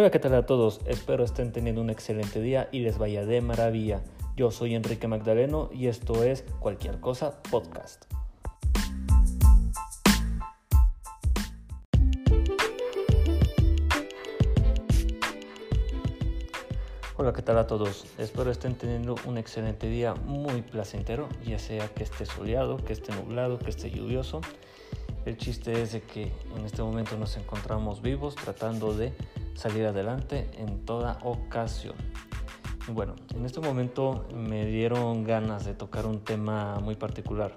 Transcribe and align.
Hola, 0.00 0.10
¿qué 0.10 0.18
tal 0.18 0.34
a 0.34 0.46
todos? 0.46 0.80
Espero 0.86 1.24
estén 1.24 1.52
teniendo 1.52 1.82
un 1.82 1.90
excelente 1.90 2.40
día 2.40 2.70
y 2.72 2.78
les 2.78 2.96
vaya 2.96 3.26
de 3.26 3.42
maravilla. 3.42 4.00
Yo 4.34 4.50
soy 4.50 4.74
Enrique 4.74 5.06
Magdaleno 5.06 5.68
y 5.74 5.88
esto 5.88 6.24
es 6.24 6.42
Cualquier 6.58 7.00
Cosa 7.00 7.42
Podcast. 7.50 8.06
Hola, 17.18 17.34
¿qué 17.34 17.42
tal 17.42 17.58
a 17.58 17.66
todos? 17.66 18.06
Espero 18.16 18.50
estén 18.50 18.76
teniendo 18.76 19.16
un 19.26 19.36
excelente 19.36 19.86
día 19.86 20.14
muy 20.14 20.62
placentero, 20.62 21.28
ya 21.44 21.58
sea 21.58 21.88
que 21.88 22.04
esté 22.04 22.24
soleado, 22.24 22.78
que 22.78 22.94
esté 22.94 23.12
nublado, 23.12 23.58
que 23.58 23.68
esté 23.68 23.90
lluvioso. 23.90 24.40
El 25.26 25.36
chiste 25.36 25.82
es 25.82 25.92
de 25.92 26.00
que 26.00 26.32
en 26.56 26.64
este 26.64 26.82
momento 26.82 27.18
nos 27.18 27.36
encontramos 27.36 28.00
vivos 28.00 28.34
tratando 28.34 28.94
de 28.94 29.12
salir 29.60 29.84
adelante 29.84 30.48
en 30.54 30.86
toda 30.86 31.18
ocasión. 31.22 31.94
Bueno, 32.88 33.14
en 33.34 33.44
este 33.44 33.60
momento 33.60 34.26
me 34.34 34.64
dieron 34.64 35.22
ganas 35.22 35.66
de 35.66 35.74
tocar 35.74 36.06
un 36.06 36.24
tema 36.24 36.80
muy 36.80 36.94
particular 36.94 37.54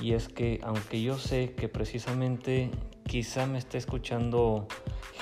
y 0.00 0.14
es 0.14 0.26
que 0.26 0.58
aunque 0.64 1.00
yo 1.00 1.16
sé 1.18 1.54
que 1.54 1.68
precisamente 1.68 2.72
quizá 3.06 3.46
me 3.46 3.58
esté 3.58 3.78
escuchando 3.78 4.66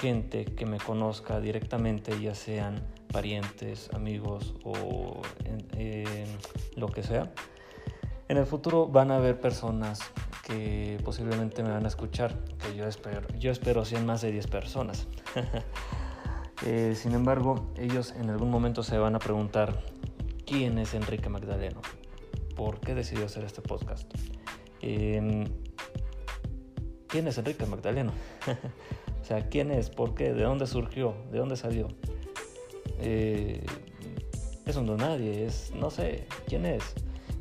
gente 0.01 0.47
que 0.47 0.65
me 0.65 0.79
conozca 0.79 1.41
directamente, 1.41 2.19
ya 2.19 2.35
sean 2.35 2.83
parientes, 3.13 3.91
amigos 3.93 4.55
o 4.65 5.21
lo 6.77 6.89
que 6.89 7.03
sea, 7.03 7.35
en 8.29 8.39
el 8.39 8.47
futuro 8.47 8.87
van 8.87 9.11
a 9.11 9.17
haber 9.17 9.39
personas 9.39 10.01
que 10.47 10.99
posiblemente 11.05 11.63
me 11.63 11.69
van 11.69 11.85
a 11.85 11.89
escuchar, 11.89 12.35
que 12.59 12.75
yo 12.75 12.87
espero, 12.87 13.29
yo 13.39 13.51
espero 13.51 13.85
sean 13.85 14.07
más 14.07 14.23
de 14.23 14.33
10 14.33 14.47
personas. 14.47 15.07
Eh, 16.67 16.95
sin 16.97 17.13
embargo, 17.13 17.71
ellos 17.77 18.15
en 18.19 18.31
algún 18.31 18.51
momento 18.51 18.83
se 18.83 18.97
van 18.97 19.15
a 19.15 19.19
preguntar, 19.19 19.83
¿quién 20.47 20.79
es 20.79 20.95
Enrique 20.95 21.29
Magdaleno? 21.29 21.83
¿Por 22.57 22.81
qué 22.81 22.95
decidió 22.95 23.27
hacer 23.27 23.45
este 23.45 23.61
podcast? 23.61 24.11
Em, 24.81 25.45
¿Quién 27.07 27.29
es 27.29 27.37
Enrique 27.37 27.67
Magdaleno? 27.67 28.13
o 29.23 29.25
sea, 29.25 29.49
¿quién 29.49 29.71
es? 29.71 29.91
¿Por 29.91 30.15
qué? 30.15 30.33
¿De 30.33 30.45
dónde 30.45 30.67
surgió? 30.67 31.15
¿De 31.31 31.39
dónde 31.39 31.57
salió? 31.57 31.89
Eh, 32.99 33.65
es 34.65 34.77
un 34.77 34.87
don 34.87 34.97
nadie, 34.97 35.45
es, 35.45 35.71
no 35.75 35.91
sé, 35.91 36.27
¿quién 36.47 36.65
es? 36.65 36.83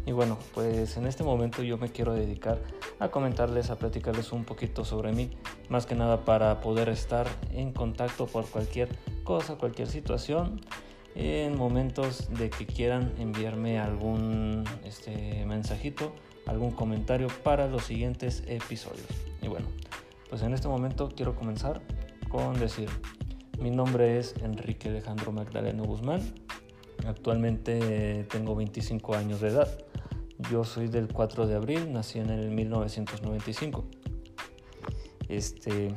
Y 0.06 0.12
bueno, 0.12 0.38
pues 0.54 0.98
en 0.98 1.08
este 1.08 1.24
momento 1.24 1.64
yo 1.64 1.78
me 1.78 1.90
quiero 1.90 2.14
dedicar 2.14 2.62
a 3.00 3.10
comentarles, 3.10 3.70
a 3.70 3.78
platicarles 3.78 4.34
un 4.34 4.44
poquito 4.44 4.84
sobre 4.84 5.14
mí, 5.14 5.32
más 5.70 5.86
que 5.86 5.96
nada 5.96 6.26
para 6.26 6.60
poder 6.60 6.90
estar 6.90 7.28
en 7.54 7.72
contacto 7.72 8.28
por 8.28 8.46
cualquier 8.46 8.90
cosa, 9.24 9.56
cualquier 9.56 9.88
situación, 9.88 10.60
en 11.16 11.58
momentos 11.58 12.30
de 12.34 12.50
que 12.50 12.66
quieran 12.66 13.14
enviarme 13.18 13.80
algún 13.80 14.66
este, 14.84 15.46
mensajito, 15.46 16.14
algún 16.48 16.72
comentario 16.72 17.28
para 17.44 17.68
los 17.68 17.86
siguientes 17.86 18.44
episodios. 18.48 19.08
Y 19.42 19.48
bueno, 19.48 19.68
pues 20.30 20.42
en 20.42 20.54
este 20.54 20.68
momento 20.68 21.10
quiero 21.16 21.36
comenzar 21.36 21.82
con 22.30 22.60
decir, 22.60 22.90
mi 23.60 23.70
nombre 23.70 24.18
es 24.18 24.36
Enrique 24.42 24.90
Alejandro 24.90 25.32
Magdaleno 25.32 25.84
Guzmán, 25.84 26.22
actualmente 27.08 28.26
tengo 28.30 28.56
25 28.56 29.16
años 29.16 29.42
de 29.42 29.50
edad. 29.50 29.68
Yo 30.52 30.64
soy 30.64 30.88
del 30.88 31.08
4 31.08 31.48
de 31.48 31.56
abril, 31.56 31.92
nací 31.92 32.20
en 32.20 32.30
el 32.30 32.50
1995. 32.50 33.86
Este, 35.30 35.96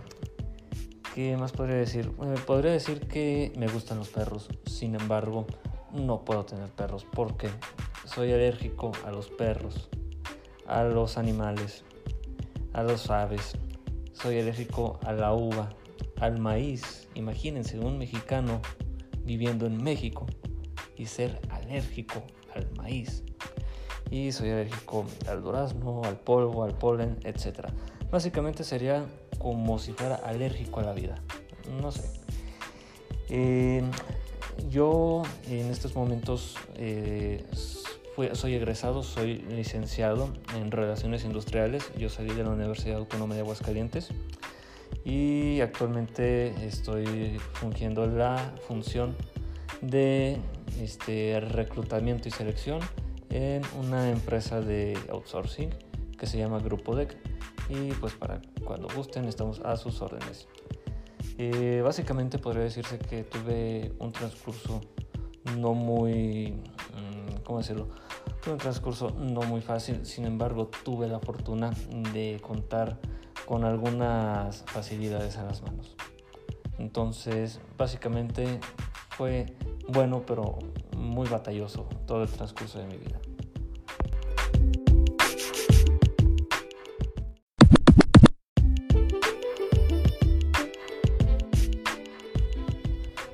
¿qué 1.14 1.36
más 1.36 1.52
podría 1.52 1.76
decir? 1.76 2.10
podría 2.46 2.72
decir 2.72 3.00
que 3.00 3.52
me 3.56 3.68
gustan 3.68 3.98
los 3.98 4.08
perros. 4.08 4.48
Sin 4.66 4.94
embargo, 4.94 5.46
no 5.92 6.24
puedo 6.24 6.44
tener 6.44 6.68
perros 6.70 7.04
porque 7.12 7.48
soy 8.04 8.32
alérgico 8.32 8.92
a 9.04 9.10
los 9.10 9.28
perros, 9.28 9.88
a 10.66 10.84
los 10.84 11.18
animales, 11.18 11.84
a 12.72 12.82
los 12.82 13.10
aves. 13.10 13.56
Soy 14.12 14.38
alérgico 14.40 14.98
a 15.02 15.12
la 15.12 15.34
uva, 15.34 15.70
al 16.20 16.38
maíz. 16.38 17.08
Imagínense 17.14 17.78
un 17.78 17.98
mexicano 17.98 18.60
viviendo 19.24 19.66
en 19.66 19.82
México 19.82 20.26
y 20.96 21.06
ser 21.06 21.40
alérgico 21.50 22.22
al 22.54 22.70
maíz 22.76 23.22
y 24.10 24.32
soy 24.32 24.50
alérgico 24.50 25.04
al 25.28 25.42
durazno, 25.42 26.02
al 26.04 26.16
polvo, 26.16 26.64
al 26.64 26.74
polen, 26.74 27.18
etc. 27.24 27.68
Básicamente 28.10 28.64
sería 28.64 29.04
como 29.38 29.78
si 29.78 29.92
fuera 29.92 30.16
alérgico 30.16 30.80
a 30.80 30.84
la 30.84 30.92
vida. 30.92 31.20
No 31.80 31.90
sé. 31.90 32.02
Eh, 33.28 33.82
yo 34.70 35.22
en 35.48 35.70
estos 35.70 35.94
momentos 35.96 36.56
eh, 36.76 37.44
soy 38.32 38.54
egresado, 38.54 39.02
soy 39.02 39.38
licenciado 39.50 40.30
en 40.56 40.70
Relaciones 40.70 41.24
Industriales. 41.24 41.90
Yo 41.98 42.08
salí 42.08 42.32
de 42.32 42.44
la 42.44 42.50
Universidad 42.50 42.98
Autónoma 42.98 43.34
de 43.34 43.40
Aguascalientes 43.40 44.10
y 45.04 45.60
actualmente 45.60 46.54
estoy 46.66 47.38
fungiendo 47.52 48.06
la 48.06 48.54
función 48.66 49.14
de 49.80 50.38
este, 50.80 51.40
reclutamiento 51.40 52.28
y 52.28 52.30
selección 52.30 52.80
en 53.30 53.62
una 53.78 54.10
empresa 54.10 54.60
de 54.60 54.98
outsourcing 55.10 55.70
que 56.18 56.26
se 56.26 56.38
llama 56.38 56.58
Grupo 56.58 56.94
DEC 56.96 57.16
y 57.68 57.92
pues 57.94 58.14
para 58.14 58.40
cuando 58.64 58.88
gusten 58.94 59.26
estamos 59.26 59.60
a 59.60 59.76
sus 59.76 60.00
órdenes. 60.00 60.48
Eh, 61.38 61.82
básicamente 61.84 62.38
podría 62.38 62.62
decirse 62.62 62.98
que 62.98 63.24
tuve 63.24 63.92
un 63.98 64.12
transcurso 64.12 64.80
no 65.58 65.74
muy, 65.74 66.52
mm, 66.52 67.42
¿cómo 67.44 67.58
decirlo? 67.58 67.88
Tuve 68.42 68.54
un 68.54 68.58
transcurso 68.58 69.10
no 69.10 69.42
muy 69.42 69.60
fácil, 69.60 70.06
sin 70.06 70.24
embargo 70.24 70.70
tuve 70.84 71.08
la 71.08 71.20
fortuna 71.20 71.72
de 72.12 72.40
contar 72.40 72.98
con 73.44 73.64
algunas 73.64 74.64
facilidades 74.66 75.36
a 75.36 75.44
las 75.44 75.62
manos. 75.62 75.94
Entonces, 76.78 77.60
básicamente 77.76 78.60
fue 79.10 79.46
bueno, 79.88 80.22
pero 80.26 80.58
muy 80.96 81.28
batalloso 81.28 81.88
todo 82.06 82.22
el 82.22 82.28
transcurso 82.28 82.78
de 82.78 82.86
mi 82.86 82.96
vida. 82.96 83.20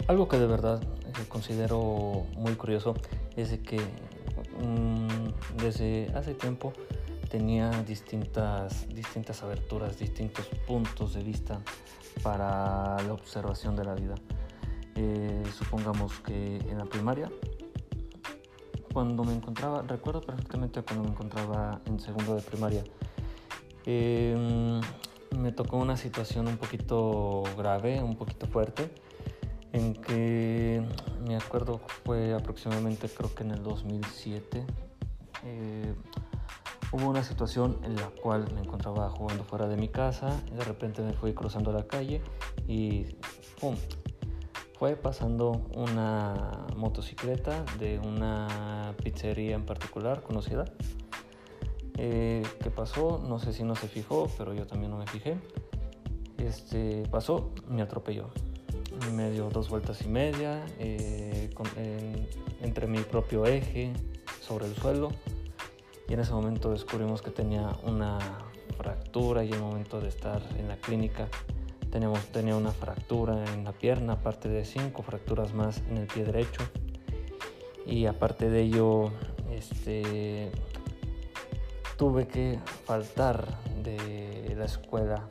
Algo 0.09 0.29
que 0.29 0.39
de 0.39 0.47
verdad 0.47 0.83
eh, 0.83 1.25
considero 1.29 2.27
muy 2.37 2.55
curioso 2.55 2.95
es 3.35 3.59
que 3.61 3.79
mm, 3.79 5.57
desde 5.57 6.13
hace 6.15 6.35
tiempo 6.35 6.75
tenía 7.31 7.71
distintas, 7.85 8.87
distintas 8.89 9.43
aberturas, 9.43 9.99
distintos 9.99 10.47
puntos 10.67 11.15
de 11.15 11.23
vista 11.23 11.61
para 12.23 13.03
la 13.03 13.13
observación 13.15 13.75
de 13.75 13.85
la 13.85 13.95
vida. 13.95 14.17
Eh, 14.95 15.43
supongamos 15.57 16.21
que 16.21 16.57
en 16.59 16.79
la 16.79 16.85
primaria, 16.85 17.31
cuando 18.93 19.25
me 19.25 19.33
encontraba, 19.33 19.83
recuerdo 19.83 20.21
perfectamente 20.21 20.83
cuando 20.83 21.05
me 21.05 21.11
encontraba 21.11 21.81
en 21.87 21.99
segundo 21.99 22.35
de 22.35 22.43
primaria, 22.43 22.85
em, 23.87 24.81
me 25.39 25.53
tocó 25.53 25.79
una 25.79 25.97
situación 25.97 26.47
un 26.47 26.59
poquito 26.59 27.43
grave, 27.57 28.03
un 28.03 28.17
poquito 28.17 28.47
fuerte, 28.47 28.91
en 29.73 29.95
que 29.95 30.87
me 31.27 31.37
acuerdo 31.37 31.81
fue 32.05 32.35
aproximadamente 32.35 33.09
creo 33.09 33.35
que 33.35 33.43
en 33.43 33.53
el 33.53 33.63
2007 33.63 34.67
eh, 35.45 35.95
hubo 36.93 37.09
una 37.09 37.25
situación 37.25 37.79
en 37.83 37.97
la 37.97 38.09
cual 38.23 38.53
me 38.55 38.61
encontraba 38.61 39.09
jugando 39.09 39.45
fuera 39.45 39.67
de 39.69 39.77
mi 39.77 39.89
casa 39.89 40.39
de 40.53 40.63
repente 40.63 41.01
me 41.03 41.15
fui 41.15 41.33
cruzando 41.33 41.73
la 41.73 41.87
calle 41.87 42.21
y 42.69 43.17
¡pum! 43.61 43.77
Fue 44.83 44.97
pasando 44.97 45.63
una 45.77 46.67
motocicleta 46.75 47.65
de 47.79 48.01
una 48.01 48.97
pizzería 49.01 49.55
en 49.55 49.65
particular 49.65 50.25
conocida 50.25 50.65
eh, 51.99 52.43
¿qué 52.61 52.69
pasó? 52.69 53.23
no 53.25 53.39
sé 53.39 53.53
si 53.53 53.63
no 53.63 53.77
se 53.77 53.87
fijó 53.87 54.29
pero 54.37 54.55
yo 54.55 54.67
también 54.67 54.91
no 54.91 54.99
me 54.99 55.07
fijé 55.07 55.37
este 56.37 57.05
pasó 57.13 57.53
me 57.69 57.81
atropelló 57.81 58.31
me 59.15 59.31
dio 59.31 59.51
dos 59.51 59.69
vueltas 59.69 60.03
y 60.03 60.09
media 60.09 60.67
eh, 60.81 61.49
entre 62.61 62.89
mi 62.89 62.99
propio 63.03 63.47
eje 63.47 63.93
sobre 64.41 64.67
el 64.67 64.75
suelo 64.75 65.13
y 66.09 66.15
en 66.15 66.19
ese 66.19 66.33
momento 66.33 66.73
descubrimos 66.73 67.23
que 67.23 67.31
tenía 67.31 67.69
una 67.85 68.19
fractura 68.77 69.45
y 69.45 69.51
en 69.51 69.55
el 69.55 69.61
momento 69.61 70.01
de 70.01 70.09
estar 70.09 70.43
en 70.59 70.67
la 70.67 70.77
clínica 70.77 71.29
teníamos, 71.93 72.21
tenía 72.33 72.57
una 72.57 72.73
fractura 72.73 73.45
en 73.53 73.65
la 73.65 73.73
pierna, 73.73 74.15
aparte 74.15 74.49
de 74.49 74.65
cinco 74.65 75.03
fracturas 75.03 75.53
más 75.53 75.83
en 75.91 75.99
el 75.99 76.07
pie 76.07 76.25
derecho 76.25 76.63
y 77.87 78.07
aparte 78.07 78.49
de 78.49 78.63
ello 78.63 79.13
este, 79.51 80.51
tuve 81.99 82.27
que 82.27 82.59
faltar 82.87 83.47
de 83.85 84.55
la 84.57 84.65
escuela 84.65 85.29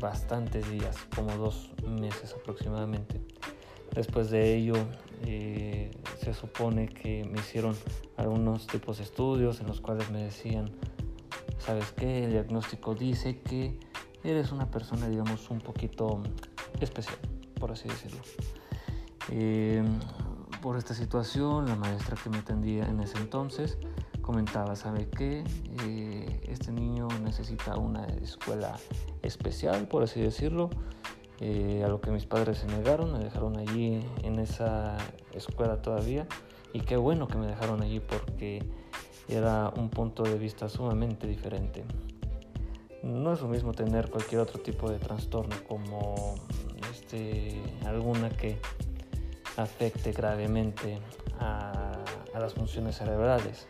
bastantes 0.00 0.68
días, 0.68 0.96
como 1.14 1.36
dos 1.36 1.70
meses 1.86 2.34
aproximadamente. 2.34 3.20
Después 3.94 4.30
de 4.30 4.56
ello, 4.56 4.74
eh, 5.26 5.90
se 6.18 6.34
supone 6.34 6.88
que 6.88 7.24
me 7.24 7.38
hicieron 7.38 7.76
algunos 8.16 8.66
tipos 8.66 8.98
de 8.98 9.04
estudios 9.04 9.60
en 9.60 9.68
los 9.68 9.80
cuales 9.80 10.10
me 10.10 10.22
decían, 10.22 10.70
¿sabes 11.58 11.92
qué? 11.92 12.24
El 12.24 12.32
diagnóstico 12.32 12.94
dice 12.94 13.40
que 13.40 13.78
eres 14.24 14.52
una 14.52 14.70
persona, 14.70 15.08
digamos, 15.08 15.50
un 15.50 15.60
poquito 15.60 16.22
especial, 16.80 17.18
por 17.58 17.72
así 17.72 17.88
decirlo. 17.88 18.20
Eh, 19.30 19.82
por 20.62 20.76
esta 20.76 20.94
situación, 20.94 21.66
la 21.66 21.76
maestra 21.76 22.16
que 22.22 22.28
me 22.28 22.38
atendía 22.38 22.84
en 22.84 23.00
ese 23.00 23.18
entonces 23.18 23.78
comentaba, 24.20 24.76
¿sabe 24.76 25.08
qué? 25.08 25.42
Eh, 25.84 26.40
este 26.48 26.70
niño 26.72 27.08
necesita 27.24 27.76
una 27.76 28.04
escuela 28.06 28.76
especial, 29.22 29.88
por 29.88 30.02
así 30.02 30.20
decirlo. 30.20 30.70
Eh, 31.40 31.82
a 31.84 31.88
lo 31.88 32.02
que 32.02 32.10
mis 32.10 32.26
padres 32.26 32.58
se 32.58 32.66
negaron, 32.66 33.14
me 33.14 33.18
dejaron 33.18 33.56
allí 33.56 34.04
en 34.22 34.38
esa 34.38 34.98
escuela 35.32 35.80
todavía. 35.80 36.26
Y 36.74 36.80
qué 36.80 36.96
bueno 36.96 37.26
que 37.26 37.38
me 37.38 37.46
dejaron 37.46 37.82
allí 37.82 38.00
porque 38.00 38.62
era 39.26 39.72
un 39.76 39.88
punto 39.88 40.22
de 40.22 40.38
vista 40.38 40.68
sumamente 40.68 41.26
diferente. 41.26 41.84
No 43.02 43.32
es 43.32 43.40
lo 43.40 43.48
mismo 43.48 43.72
tener 43.72 44.10
cualquier 44.10 44.42
otro 44.42 44.60
tipo 44.60 44.90
de 44.90 44.98
trastorno 44.98 45.56
como 45.66 46.34
este, 46.92 47.60
alguna 47.86 48.28
que 48.30 48.58
afecte 49.56 50.12
gravemente 50.12 50.98
a, 51.38 51.92
las 52.34 52.54
funciones 52.54 52.96
cerebrales. 52.96 53.66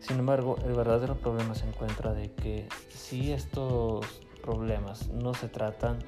Sin 0.00 0.18
embargo, 0.18 0.56
el 0.64 0.72
verdadero 0.72 1.16
problema 1.16 1.54
se 1.54 1.66
encuentra 1.66 2.14
de 2.14 2.32
que 2.32 2.68
si 2.88 3.32
estos 3.32 4.04
problemas 4.42 5.08
no 5.08 5.34
se 5.34 5.48
tratan, 5.48 5.98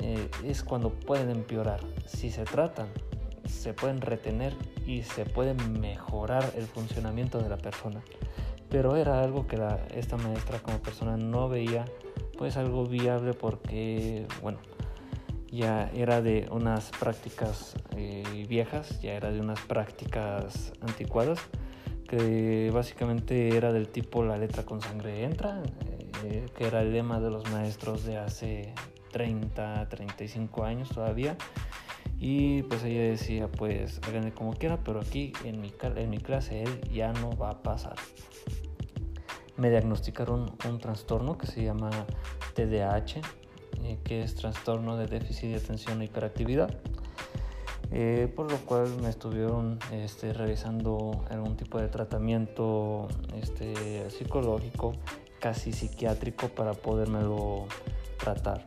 eh, 0.00 0.28
es 0.44 0.62
cuando 0.62 0.90
pueden 0.90 1.30
empeorar. 1.30 1.80
Si 2.06 2.30
se 2.30 2.44
tratan, 2.44 2.88
se 3.48 3.74
pueden 3.74 4.00
retener 4.00 4.54
y 4.86 5.02
se 5.02 5.24
puede 5.24 5.54
mejorar 5.54 6.52
el 6.56 6.66
funcionamiento 6.66 7.38
de 7.38 7.48
la 7.48 7.56
persona. 7.56 8.02
Pero 8.68 8.96
era 8.96 9.22
algo 9.22 9.46
que 9.46 9.58
esta 9.94 10.16
maestra 10.16 10.58
como 10.58 10.78
persona 10.78 11.16
no 11.16 11.48
veía 11.48 11.84
pues 12.36 12.56
algo 12.56 12.86
viable 12.86 13.32
porque, 13.32 14.26
bueno, 14.42 14.58
ya 15.50 15.90
era 15.94 16.20
de 16.20 16.48
unas 16.50 16.90
prácticas 16.98 17.74
eh, 17.96 18.46
viejas, 18.48 19.00
ya 19.00 19.12
era 19.14 19.30
de 19.30 19.40
unas 19.40 19.60
prácticas 19.60 20.72
anticuadas, 20.80 21.40
que 22.08 22.70
básicamente 22.72 23.56
era 23.56 23.72
del 23.72 23.88
tipo 23.88 24.22
la 24.22 24.36
letra 24.36 24.64
con 24.64 24.80
sangre 24.80 25.24
entra, 25.24 25.62
eh, 26.24 26.46
que 26.56 26.66
era 26.66 26.82
el 26.82 26.92
lema 26.92 27.20
de 27.20 27.30
los 27.30 27.50
maestros 27.50 28.04
de 28.04 28.18
hace 28.18 28.74
30, 29.12 29.88
35 29.88 30.64
años 30.64 30.88
todavía. 30.90 31.36
Y 32.18 32.62
pues 32.62 32.82
ella 32.84 33.02
decía, 33.02 33.48
pues 33.48 34.00
háganle 34.06 34.32
como 34.32 34.54
quiera, 34.54 34.82
pero 34.82 35.00
aquí 35.00 35.32
en 35.44 35.60
mi, 35.60 35.72
en 35.82 36.20
clase 36.20 36.62
él 36.62 36.80
ya 36.92 37.12
no 37.12 37.36
va 37.36 37.50
a 37.50 37.62
pasar. 37.62 37.96
Me 39.56 39.70
diagnosticaron 39.70 40.52
un 40.68 40.78
trastorno 40.78 41.36
que 41.36 41.46
se 41.46 41.64
llama 41.64 41.90
TDAH, 42.54 43.20
eh, 43.82 43.98
que 44.04 44.22
es 44.22 44.34
trastorno 44.34 44.96
de 44.96 45.06
déficit 45.06 45.50
de 45.50 45.56
atención 45.56 46.00
e 46.00 46.06
hiperactividad. 46.06 46.70
Eh, 47.92 48.30
por 48.34 48.50
lo 48.50 48.58
cual 48.58 48.88
me 49.00 49.08
estuvieron 49.08 49.78
este, 49.92 50.32
realizando 50.32 51.24
algún 51.30 51.56
tipo 51.56 51.78
de 51.78 51.88
tratamiento 51.88 53.06
este, 53.34 54.10
psicológico, 54.10 54.92
casi 55.38 55.72
psiquiátrico, 55.72 56.48
para 56.48 56.72
podérmelo 56.72 57.66
tratar. 58.18 58.66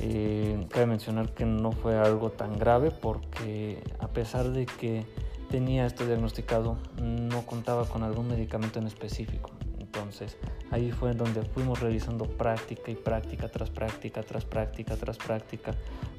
Eh, 0.00 0.66
cabe 0.70 0.86
mencionar 0.86 1.34
que 1.34 1.44
no 1.44 1.72
fue 1.72 1.98
algo 1.98 2.30
tan 2.30 2.56
grave 2.56 2.90
porque 2.90 3.82
a 3.98 4.08
pesar 4.08 4.50
de 4.50 4.66
que 4.66 5.04
tenía 5.50 5.86
esto 5.86 6.06
diagnosticado, 6.06 6.78
no 7.02 7.44
contaba 7.46 7.86
con 7.86 8.02
algún 8.02 8.28
medicamento 8.28 8.78
en 8.78 8.86
específico. 8.86 9.50
Entonces 9.78 10.36
ahí 10.70 10.92
fue 10.92 11.14
donde 11.14 11.42
fuimos 11.42 11.80
realizando 11.80 12.26
práctica 12.26 12.90
y 12.90 12.94
práctica 12.94 13.48
tras 13.48 13.70
práctica, 13.70 14.22
tras 14.22 14.44
práctica, 14.44 14.96
tras 14.96 15.16
práctica, 15.16 15.74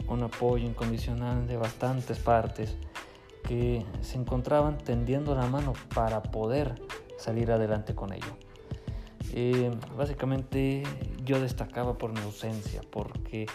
con 0.06 0.24
apoyo 0.24 0.66
incondicional 0.66 1.48
de 1.48 1.56
bastantes 1.56 2.18
partes 2.18 2.76
que 3.48 3.86
se 4.02 4.18
encontraban 4.18 4.78
tendiendo 4.78 5.36
la 5.36 5.46
mano 5.48 5.74
para 5.94 6.22
poder 6.22 6.76
salir 7.18 7.52
adelante 7.52 7.96
con 7.96 8.12
ello. 8.12 8.38
Eh, 9.34 9.72
básicamente 9.96 10.84
yo 11.24 11.40
destacaba 11.40 11.98
por 11.98 12.12
mi 12.12 12.20
ausencia, 12.22 12.82
porque 12.90 13.46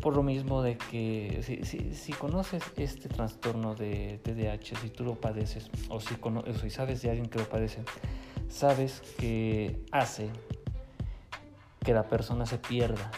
por 0.00 0.16
lo 0.16 0.22
mismo 0.22 0.62
de 0.62 0.76
que 0.78 1.40
si, 1.94 2.12
conoces 2.12 2.62
este 2.76 3.08
trastorno 3.08 3.74
de 3.74 4.20
TDAH, 4.22 4.80
si 4.80 4.88
tú 4.88 5.04
lo 5.04 5.14
padeces 5.14 5.70
o 5.88 6.00
si, 6.00 6.16
o 6.22 6.54
si 6.60 6.70
sabes 6.70 7.02
de 7.02 7.10
alguien 7.10 7.28
que 7.28 7.38
lo 7.38 7.48
padece, 7.48 7.82
sabes 8.48 9.02
que 9.18 9.84
hace 9.92 10.30
que 11.80 11.94
la 11.94 12.08
persona 12.08 12.46
se 12.46 12.58
pierda, 12.58 13.10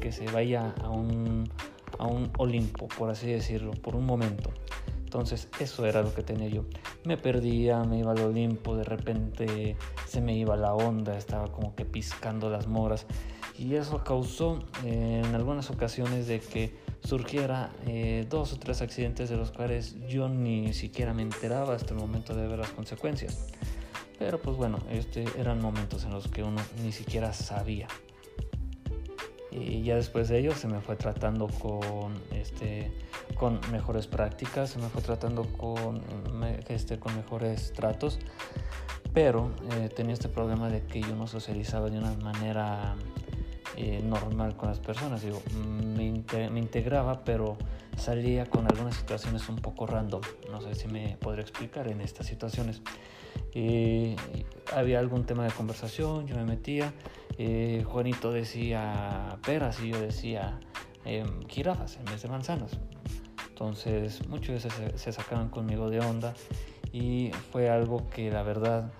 que 0.00 0.12
se 0.12 0.26
vaya 0.26 0.74
a 0.82 0.90
un, 0.90 1.50
a 1.98 2.06
un 2.06 2.30
Olimpo, 2.38 2.88
por 2.88 3.10
así 3.10 3.26
decirlo, 3.28 3.72
por 3.72 3.96
un 3.96 4.04
momento. 4.04 4.50
Entonces 5.04 5.48
eso 5.60 5.84
era 5.86 6.02
lo 6.02 6.14
que 6.14 6.22
tenía 6.22 6.48
yo. 6.48 6.64
Me 7.04 7.18
perdía, 7.18 7.84
me 7.84 7.98
iba 7.98 8.12
al 8.12 8.20
Olimpo, 8.20 8.76
de 8.76 8.84
repente 8.84 9.76
se 10.06 10.20
me 10.22 10.34
iba 10.36 10.56
la 10.56 10.74
onda, 10.74 11.16
estaba 11.16 11.52
como 11.52 11.74
que 11.74 11.84
piscando 11.84 12.48
las 12.48 12.66
moras. 12.66 13.06
Y 13.58 13.74
eso 13.74 14.02
causó 14.02 14.58
eh, 14.84 15.22
en 15.24 15.34
algunas 15.34 15.70
ocasiones 15.70 16.26
de 16.26 16.40
que 16.40 16.74
surgiera 17.04 17.70
eh, 17.86 18.26
dos 18.28 18.52
o 18.52 18.58
tres 18.58 18.80
accidentes 18.82 19.28
de 19.28 19.36
los 19.36 19.50
cuales 19.50 19.96
yo 20.08 20.28
ni 20.28 20.72
siquiera 20.72 21.12
me 21.12 21.22
enteraba 21.22 21.74
hasta 21.74 21.94
el 21.94 22.00
momento 22.00 22.34
de 22.34 22.46
ver 22.46 22.58
las 22.58 22.70
consecuencias. 22.70 23.48
Pero 24.18 24.40
pues 24.40 24.56
bueno, 24.56 24.78
este, 24.90 25.24
eran 25.38 25.60
momentos 25.60 26.04
en 26.04 26.10
los 26.10 26.28
que 26.28 26.42
uno 26.42 26.60
ni 26.82 26.92
siquiera 26.92 27.32
sabía. 27.32 27.88
Y 29.50 29.82
ya 29.82 29.96
después 29.96 30.28
de 30.28 30.38
ello 30.38 30.54
se 30.54 30.66
me 30.66 30.80
fue 30.80 30.96
tratando 30.96 31.46
con, 31.46 32.14
este, 32.30 32.90
con 33.34 33.60
mejores 33.70 34.06
prácticas, 34.06 34.70
se 34.70 34.78
me 34.78 34.88
fue 34.88 35.02
tratando 35.02 35.44
con, 35.44 36.00
este, 36.68 36.98
con 36.98 37.14
mejores 37.16 37.72
tratos. 37.72 38.18
Pero 39.12 39.50
eh, 39.72 39.90
tenía 39.94 40.14
este 40.14 40.30
problema 40.30 40.70
de 40.70 40.84
que 40.84 41.02
yo 41.02 41.14
no 41.16 41.26
socializaba 41.26 41.90
de 41.90 41.98
una 41.98 42.14
manera 42.14 42.96
eh, 43.76 44.02
normal 44.04 44.56
con 44.56 44.68
las 44.68 44.80
personas. 44.80 45.22
Digo, 45.22 45.42
me, 45.96 46.12
me, 46.50 46.58
integraba, 46.60 47.24
pero 47.24 47.56
salía 47.96 48.46
con 48.46 48.66
algunas 48.66 48.96
situaciones 48.96 49.48
un 49.48 49.56
poco 49.56 49.86
random. 49.86 50.20
No 50.50 50.60
sé 50.60 50.74
si 50.74 50.88
me 50.88 51.16
podría 51.18 51.42
explicar 51.42 51.88
en 51.88 52.00
estas 52.00 52.26
situaciones. 52.26 52.82
Eh, 53.54 54.16
había 54.74 54.98
algún 54.98 55.24
tema 55.24 55.44
de 55.44 55.52
conversación, 55.52 56.26
yo 56.26 56.36
me 56.36 56.44
metía. 56.44 56.92
Eh, 57.38 57.82
Juanito 57.86 58.30
decía 58.30 59.38
peras 59.44 59.80
y 59.80 59.90
yo 59.90 60.00
decía 60.00 60.60
em, 61.06 61.42
jirafas 61.48 61.96
en 61.96 62.04
vez 62.04 62.22
de 62.22 62.28
manzanas. 62.28 62.78
Entonces, 63.48 64.26
muchas 64.28 64.64
veces 64.64 65.00
se 65.00 65.12
sacaban 65.12 65.48
conmigo 65.48 65.88
de 65.88 66.00
onda 66.00 66.34
y 66.92 67.30
fue 67.52 67.70
algo 67.70 68.08
que 68.10 68.30
la 68.30 68.42
verdad 68.42 68.92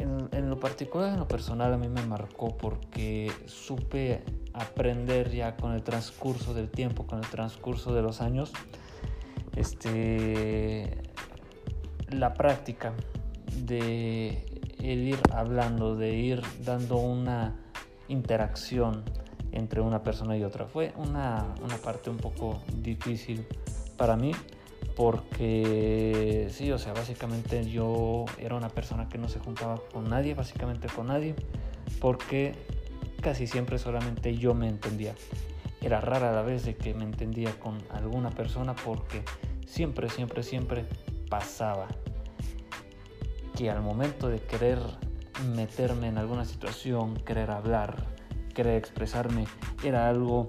en, 0.00 0.50
lo 0.50 0.58
particular, 0.58 1.12
en 1.12 1.18
lo 1.18 1.28
personal, 1.28 1.72
a 1.72 1.76
mí 1.76 1.88
me 1.88 2.02
marcó 2.02 2.56
porque 2.56 3.30
supe 3.46 4.22
aprender 4.52 5.30
ya 5.30 5.56
con 5.56 5.72
el 5.72 5.82
transcurso 5.82 6.54
del 6.54 6.70
tiempo, 6.70 7.06
con 7.06 7.18
el 7.18 7.26
transcurso 7.28 7.94
de 7.94 8.02
los 8.02 8.20
años, 8.20 8.52
este, 9.56 11.02
la 12.08 12.34
práctica 12.34 12.92
de 13.64 14.44
ir 14.80 15.18
hablando, 15.32 15.96
de 15.96 16.14
ir 16.14 16.42
dando 16.64 16.96
una 16.96 17.56
interacción 18.08 19.04
entre 19.52 19.80
una 19.80 20.02
persona 20.02 20.36
y 20.36 20.44
otra. 20.44 20.66
Fue 20.66 20.92
una, 20.96 21.54
una 21.62 21.76
parte 21.76 22.10
un 22.10 22.16
poco 22.16 22.62
difícil 22.82 23.46
para 23.96 24.16
mí 24.16 24.32
porque 24.96 26.48
sí, 26.50 26.70
o 26.72 26.78
sea, 26.78 26.92
básicamente 26.92 27.68
yo 27.68 28.24
era 28.38 28.54
una 28.56 28.68
persona 28.68 29.08
que 29.08 29.18
no 29.18 29.28
se 29.28 29.38
juntaba 29.38 29.80
con 29.92 30.08
nadie, 30.10 30.34
básicamente 30.34 30.88
con 30.88 31.06
nadie, 31.06 31.34
porque 32.00 32.54
casi 33.20 33.46
siempre 33.46 33.78
solamente 33.78 34.36
yo 34.36 34.54
me 34.54 34.68
entendía. 34.68 35.14
Era 35.80 36.00
rara 36.00 36.32
la 36.32 36.42
vez 36.42 36.64
de 36.64 36.76
que 36.76 36.92
me 36.92 37.04
entendía 37.04 37.58
con 37.58 37.78
alguna 37.90 38.30
persona 38.30 38.74
porque 38.74 39.22
siempre, 39.66 40.10
siempre, 40.10 40.42
siempre 40.42 40.84
pasaba 41.30 41.88
que 43.56 43.70
al 43.70 43.80
momento 43.80 44.28
de 44.28 44.40
querer 44.40 44.78
meterme 45.54 46.08
en 46.08 46.18
alguna 46.18 46.44
situación, 46.44 47.14
querer 47.14 47.50
hablar, 47.50 48.06
querer 48.54 48.76
expresarme, 48.76 49.46
era 49.82 50.08
algo 50.08 50.46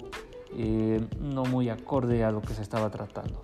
eh, 0.56 1.00
no 1.18 1.44
muy 1.44 1.70
acorde 1.70 2.24
a 2.24 2.30
lo 2.30 2.42
que 2.42 2.54
se 2.54 2.62
estaba 2.62 2.90
tratando. 2.90 3.40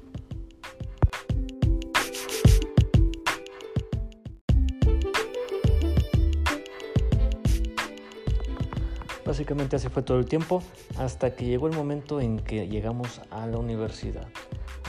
Básicamente 9.38 9.76
así 9.76 9.88
fue 9.88 10.02
todo 10.02 10.18
el 10.18 10.25
tiempo 10.25 10.64
hasta 10.97 11.37
que 11.37 11.45
llegó 11.45 11.68
el 11.68 11.76
momento 11.76 12.21
en 12.21 12.40
que 12.40 12.66
llegamos 12.66 13.21
a 13.30 13.47
la 13.47 13.57
universidad, 13.57 14.26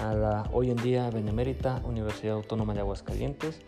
a 0.02 0.16
la 0.16 0.50
hoy 0.52 0.72
en 0.72 0.78
día 0.78 1.08
Benemérita 1.12 1.84
Universidad 1.86 2.34
Autónoma 2.34 2.74
de 2.74 2.80
Aguascalientes, 2.80 3.62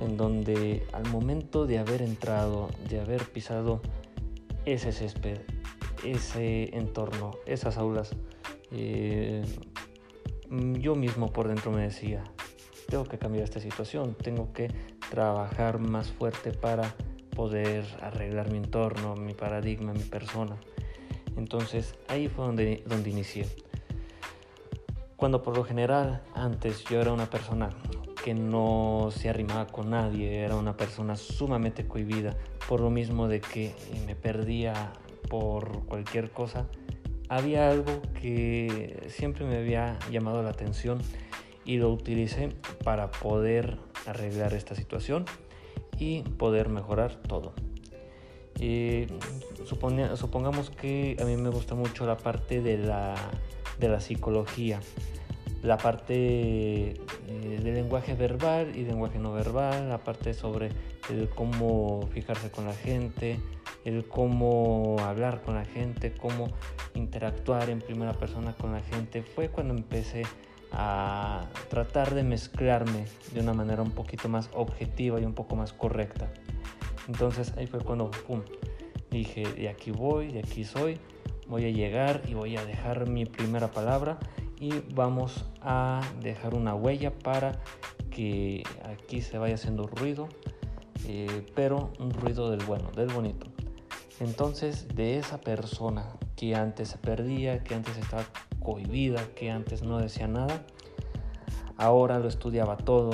en 0.00 0.16
donde 0.16 0.86
al 0.94 1.06
momento 1.10 1.66
de 1.66 1.78
haber 1.78 2.00
entrado, 2.00 2.70
de 2.88 3.00
haber 3.00 3.30
pisado 3.30 3.82
ese 4.64 4.92
césped, 4.92 5.42
ese 6.02 6.74
entorno, 6.78 7.32
esas 7.44 7.76
aulas, 7.76 8.16
eh, 8.70 9.44
yo 10.48 10.94
mismo 10.94 11.30
por 11.30 11.48
dentro 11.48 11.72
me 11.72 11.82
decía, 11.82 12.24
tengo 12.88 13.04
que 13.04 13.18
cambiar 13.18 13.44
esta 13.44 13.60
situación, 13.60 14.14
tengo 14.14 14.50
que 14.54 14.68
trabajar 15.10 15.78
más 15.78 16.10
fuerte 16.10 16.52
para 16.52 16.94
poder 17.34 17.84
arreglar 18.00 18.50
mi 18.50 18.58
entorno, 18.58 19.16
mi 19.16 19.34
paradigma, 19.34 19.92
mi 19.92 20.04
persona. 20.04 20.56
Entonces 21.36 21.94
ahí 22.08 22.28
fue 22.28 22.44
donde, 22.46 22.82
donde 22.86 23.10
inicié. 23.10 23.46
Cuando 25.16 25.42
por 25.42 25.56
lo 25.56 25.64
general 25.64 26.22
antes 26.34 26.84
yo 26.84 27.00
era 27.00 27.12
una 27.12 27.30
persona 27.30 27.70
que 28.24 28.34
no 28.34 29.10
se 29.10 29.28
arrimaba 29.28 29.66
con 29.66 29.90
nadie, 29.90 30.40
era 30.40 30.56
una 30.56 30.76
persona 30.76 31.16
sumamente 31.16 31.86
cohibida, 31.86 32.36
por 32.68 32.80
lo 32.80 32.90
mismo 32.90 33.28
de 33.28 33.40
que 33.40 33.74
me 34.06 34.14
perdía 34.14 34.92
por 35.28 35.84
cualquier 35.86 36.30
cosa, 36.30 36.66
había 37.28 37.70
algo 37.70 38.02
que 38.20 39.06
siempre 39.08 39.44
me 39.44 39.56
había 39.56 39.98
llamado 40.10 40.42
la 40.42 40.50
atención 40.50 40.98
y 41.64 41.78
lo 41.78 41.90
utilicé 41.90 42.50
para 42.84 43.10
poder 43.10 43.78
arreglar 44.06 44.52
esta 44.54 44.74
situación 44.74 45.24
y 46.02 46.22
poder 46.22 46.68
mejorar 46.68 47.14
todo. 47.14 47.52
Y 48.60 49.06
supongamos 49.64 50.70
que 50.70 51.16
a 51.20 51.24
mí 51.24 51.36
me 51.36 51.48
gusta 51.48 51.76
mucho 51.76 52.06
la 52.06 52.16
parte 52.16 52.60
de 52.60 52.76
la, 52.76 53.14
de 53.78 53.88
la 53.88 54.00
psicología, 54.00 54.80
la 55.62 55.78
parte 55.78 56.14
eh, 56.14 57.60
del 57.62 57.74
lenguaje 57.74 58.14
verbal 58.14 58.76
y 58.76 58.84
lenguaje 58.84 59.20
no 59.20 59.32
verbal, 59.32 59.88
la 59.88 59.98
parte 59.98 60.34
sobre 60.34 60.70
el 61.08 61.28
cómo 61.28 62.08
fijarse 62.12 62.50
con 62.50 62.66
la 62.66 62.74
gente, 62.74 63.38
el 63.84 64.04
cómo 64.06 64.96
hablar 65.00 65.42
con 65.42 65.54
la 65.54 65.64
gente, 65.64 66.12
cómo 66.14 66.48
interactuar 66.94 67.70
en 67.70 67.80
primera 67.80 68.12
persona 68.12 68.54
con 68.54 68.72
la 68.72 68.80
gente. 68.80 69.22
Fue 69.22 69.50
cuando 69.50 69.72
empecé 69.74 70.24
a 70.72 71.46
tratar 71.68 72.14
de 72.14 72.22
mezclarme 72.22 73.06
de 73.32 73.40
una 73.40 73.52
manera 73.52 73.82
un 73.82 73.92
poquito 73.92 74.28
más 74.28 74.50
objetiva 74.54 75.20
y 75.20 75.24
un 75.24 75.34
poco 75.34 75.56
más 75.56 75.72
correcta. 75.72 76.28
Entonces 77.08 77.52
ahí 77.56 77.66
fue 77.66 77.80
cuando, 77.80 78.10
pum, 78.10 78.42
dije, 79.10 79.44
de 79.54 79.68
aquí 79.68 79.90
voy, 79.90 80.32
de 80.32 80.40
aquí 80.40 80.64
soy, 80.64 80.98
voy 81.46 81.64
a 81.64 81.70
llegar 81.70 82.22
y 82.26 82.34
voy 82.34 82.56
a 82.56 82.64
dejar 82.64 83.08
mi 83.08 83.26
primera 83.26 83.70
palabra 83.70 84.18
y 84.58 84.70
vamos 84.94 85.44
a 85.60 86.00
dejar 86.20 86.54
una 86.54 86.74
huella 86.74 87.12
para 87.12 87.60
que 88.10 88.62
aquí 88.84 89.20
se 89.20 89.38
vaya 89.38 89.54
haciendo 89.54 89.86
ruido, 89.86 90.28
eh, 91.06 91.46
pero 91.54 91.92
un 91.98 92.12
ruido 92.12 92.50
del 92.50 92.64
bueno, 92.64 92.90
del 92.92 93.08
bonito. 93.08 93.46
Entonces, 94.20 94.86
de 94.94 95.18
esa 95.18 95.40
persona 95.40 96.06
que 96.36 96.54
antes 96.54 96.90
se 96.90 96.98
perdía, 96.98 97.64
que 97.64 97.74
antes 97.74 97.96
estaba 97.96 98.24
cohibida, 98.62 99.24
que 99.34 99.50
antes 99.50 99.82
no 99.82 99.98
decía 99.98 100.28
nada, 100.28 100.64
ahora 101.76 102.18
lo 102.18 102.28
estudiaba 102.28 102.76
todo 102.76 103.10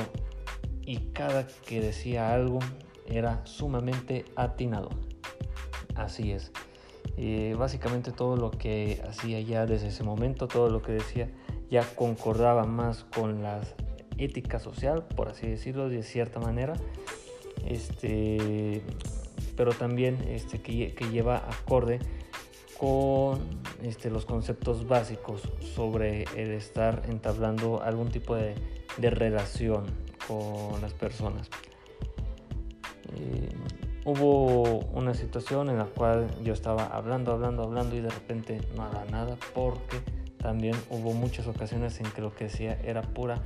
y 0.83 0.99
cada 1.13 1.47
que 1.67 1.81
decía 1.81 2.33
algo 2.33 2.59
era 3.07 3.45
sumamente 3.45 4.25
atinado. 4.37 4.91
Así 5.95 6.33
es. 6.33 6.53
Eh, 7.17 7.57
básicamente 7.59 8.13
todo 8.13 8.37
lo 8.37 8.51
que 8.51 9.03
hacía 9.09 9.41
ya 9.41 9.67
desde 9.67 9.89
ese 9.89 10.05
momento, 10.05 10.47
todo 10.47 10.71
lo 10.71 10.83
que 10.83 10.93
decía 10.93 11.31
ya 11.71 11.83
concordaba 11.95 12.65
más 12.65 13.05
con 13.05 13.43
la 13.43 13.61
ética 14.19 14.59
social, 14.59 15.05
por 15.17 15.29
así 15.29 15.47
decirlo, 15.47 15.89
de 15.89 16.03
cierta 16.03 16.41
manera. 16.41 16.75
Este, 17.67 18.83
pero 19.57 19.73
también 19.73 20.25
este, 20.29 20.61
que, 20.61 20.95
que 20.95 21.11
lleva 21.11 21.39
acorde 21.39 21.99
con 22.79 23.41
este, 23.83 24.09
los 24.09 24.25
conceptos 24.25 24.87
básicos 24.87 25.43
sobre 25.75 26.23
el 26.37 26.53
estar 26.53 27.03
entablando 27.09 27.83
algún 27.83 28.09
tipo 28.09 28.37
de, 28.37 28.55
relación 28.99 29.85
con 30.27 30.81
las 30.81 30.93
personas. 30.95 31.51
Hubo 34.05 34.79
una 34.95 35.13
situación 35.13 35.69
en 35.69 35.79
la 35.79 35.85
cual 35.85 36.29
yo 36.43 36.53
estaba 36.53 36.87
hablando, 36.87 37.33
hablando, 37.33 37.63
hablando 37.65 37.97
y 37.97 38.01
de 38.01 38.11
repente 38.11 38.61
no 38.75 38.85
haga 38.85 39.05
nada 39.07 39.37
porque 39.55 40.01
también 40.39 40.75
hubo 40.91 41.13
muchas 41.13 41.47
ocasiones 41.47 42.01
en 42.01 42.11
que 42.13 42.23
lo 42.23 42.35
que 42.35 42.45
decía 42.45 42.81
era 42.83 43.03
pura 43.03 43.43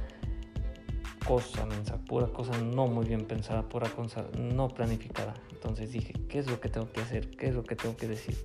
cosa 1.27 1.67
mensa, 1.67 1.97
pura 1.97 2.27
cosa 2.29 2.57
no 2.59 2.87
muy 2.87 3.07
bien 3.07 3.27
pensada, 3.27 3.63
pura 3.69 3.89
cosa 3.89 4.25
no 4.39 4.69
planificada. 4.69 5.35
Entonces 5.53 5.93
dije, 5.93 6.13
¿qué 6.29 6.39
es 6.39 6.51
lo 6.51 6.61
que 6.61 6.69
tengo 6.69 6.91
que 6.93 7.01
hacer? 7.01 7.31
¿Qué 7.31 7.49
es 7.49 7.55
lo 7.55 7.65
que 7.65 7.77
tengo 7.77 7.97
que 7.97 8.09
decir? 8.09 8.37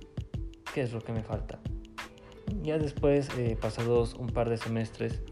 ¿Qué 0.74 0.82
es 0.82 0.92
lo 0.92 1.00
que 1.00 1.12
me 1.12 1.22
falta? 1.22 1.58
Ya 2.62 2.78
después, 2.78 3.28
eh, 3.38 3.56
pasados 3.60 4.14
un 4.14 4.28
par 4.28 4.48
de 4.48 4.56
semestres, 4.56 5.22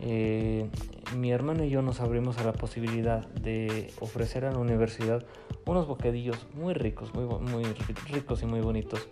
eh, 0.00 0.68
mi 1.16 1.30
hermano 1.30 1.64
y 1.64 1.70
yo 1.70 1.82
nos 1.82 2.00
abrimos 2.00 2.38
a 2.38 2.44
la 2.44 2.52
posibilidad 2.52 3.26
de 3.28 3.92
ofrecer 4.00 4.44
a 4.44 4.52
la 4.52 4.58
universidad 4.58 5.24
unos 5.66 5.86
bocadillos 5.86 6.46
muy 6.54 6.74
ricos, 6.74 7.14
muy, 7.14 7.26
muy 7.26 7.64
ricos 8.10 8.42
y 8.42 8.46
muy 8.46 8.60
bonitos, 8.60 9.08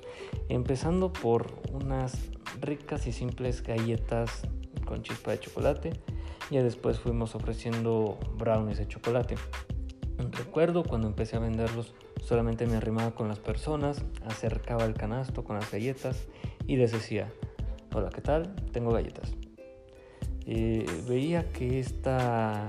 empezando 0.48 1.12
por 1.12 1.52
unas 1.72 2.16
ricas 2.60 3.06
y 3.06 3.12
simples 3.12 3.62
galletas 3.62 4.42
con 4.84 5.02
chispa 5.02 5.32
de 5.32 5.40
chocolate, 5.40 5.92
y 6.50 6.56
después 6.56 6.98
fuimos 6.98 7.34
ofreciendo 7.34 8.18
brownies 8.36 8.78
de 8.78 8.88
chocolate. 8.88 9.34
Recuerdo 10.18 10.82
cuando 10.82 11.06
empecé 11.06 11.36
a 11.36 11.38
venderlos, 11.38 11.94
solamente 12.22 12.66
me 12.66 12.76
arrimaba 12.76 13.12
con 13.12 13.28
las 13.28 13.38
personas, 13.38 14.02
acercaba 14.26 14.84
el 14.84 14.94
canasto 14.94 15.44
con 15.44 15.56
las 15.56 15.70
galletas 15.70 16.26
y 16.66 16.76
les 16.76 16.92
decía, 16.92 17.32
hola, 17.94 18.10
¿qué 18.10 18.20
tal? 18.20 18.54
Tengo 18.72 18.92
galletas. 18.92 19.32
Eh, 20.44 20.86
veía 21.08 21.52
que 21.52 21.78
esta, 21.78 22.66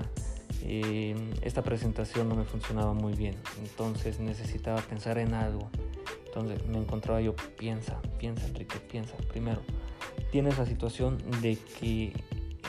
eh, 0.62 1.16
esta 1.42 1.62
presentación 1.62 2.28
no 2.28 2.36
me 2.36 2.44
funcionaba 2.44 2.92
muy 2.92 3.14
bien, 3.14 3.34
entonces 3.58 4.20
necesitaba 4.20 4.80
pensar 4.82 5.18
en 5.18 5.34
algo. 5.34 5.68
Entonces 6.26 6.64
me 6.66 6.78
encontraba 6.78 7.20
yo, 7.20 7.34
piensa, 7.58 8.00
piensa 8.18 8.46
Enrique, 8.46 8.78
piensa. 8.78 9.16
Primero, 9.28 9.60
tienes 10.30 10.56
la 10.58 10.66
situación 10.66 11.18
de 11.42 11.56
que 11.56 12.12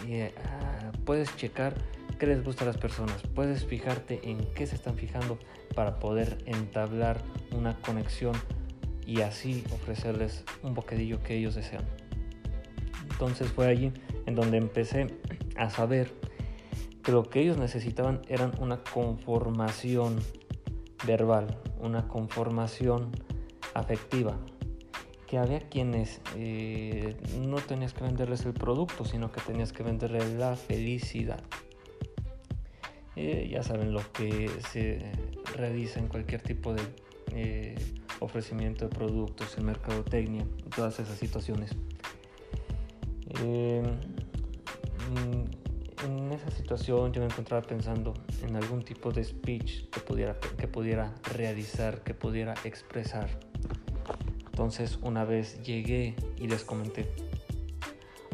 eh, 0.07 0.33
ah, 0.45 0.91
puedes 1.05 1.35
checar 1.35 1.75
qué 2.21 2.27
les 2.27 2.43
gusta 2.43 2.65
a 2.65 2.67
las 2.67 2.77
personas, 2.77 3.19
puedes 3.33 3.65
fijarte 3.65 4.29
en 4.29 4.45
qué 4.53 4.67
se 4.67 4.75
están 4.75 4.95
fijando 4.95 5.39
para 5.73 5.97
poder 5.97 6.37
entablar 6.45 7.19
una 7.51 7.81
conexión 7.81 8.35
y 9.07 9.21
así 9.21 9.63
ofrecerles 9.73 10.43
un 10.61 10.75
bocadillo 10.75 11.23
que 11.23 11.35
ellos 11.35 11.55
desean. 11.55 11.83
Entonces 13.09 13.51
fue 13.51 13.65
allí 13.65 13.91
en 14.27 14.35
donde 14.35 14.57
empecé 14.57 15.07
a 15.57 15.71
saber 15.71 16.13
que 17.01 17.11
lo 17.11 17.27
que 17.27 17.39
ellos 17.39 17.57
necesitaban 17.57 18.21
eran 18.27 18.51
una 18.59 18.83
conformación 18.83 20.19
verbal, 21.07 21.57
una 21.79 22.07
conformación 22.07 23.09
afectiva, 23.73 24.37
que 25.25 25.39
había 25.39 25.59
quienes 25.61 26.21
eh, 26.35 27.17
no 27.39 27.55
tenías 27.55 27.95
que 27.95 28.03
venderles 28.03 28.45
el 28.45 28.53
producto, 28.53 29.05
sino 29.05 29.31
que 29.31 29.41
tenías 29.41 29.73
que 29.73 29.81
venderles 29.81 30.29
la 30.33 30.55
felicidad. 30.55 31.41
Eh, 33.23 33.49
ya 33.51 33.61
saben 33.61 33.93
lo 33.93 34.01
que 34.11 34.49
se 34.71 34.99
realiza 35.55 35.99
en 35.99 36.07
cualquier 36.07 36.41
tipo 36.41 36.73
de 36.73 36.81
eh, 37.35 37.75
ofrecimiento 38.19 38.87
de 38.87 38.95
productos, 38.95 39.55
en 39.59 39.65
mercadotecnia, 39.65 40.43
todas 40.75 40.99
esas 40.99 41.19
situaciones. 41.19 41.75
en 46.03 46.31
esa 46.31 46.49
situación 46.49 47.13
yo 47.13 47.21
me 47.21 47.27
encontraba 47.27 47.61
pensando 47.61 48.13
en 48.41 48.55
algún 48.55 48.81
tipo 48.83 49.11
de 49.11 49.23
speech 49.23 49.89
que 49.89 49.99
pudiera, 49.99 50.39
que 50.57 50.67
pudiera 50.67 51.13
realizar, 51.35 52.01
que 52.01 52.15
pudiera 52.15 52.55
expresar 52.63 53.29
entonces 54.51 54.99
una 55.01 55.25
vez 55.25 55.61
llegué 55.63 56.15
y 56.37 56.47
les 56.47 56.63
comenté, 56.63 57.07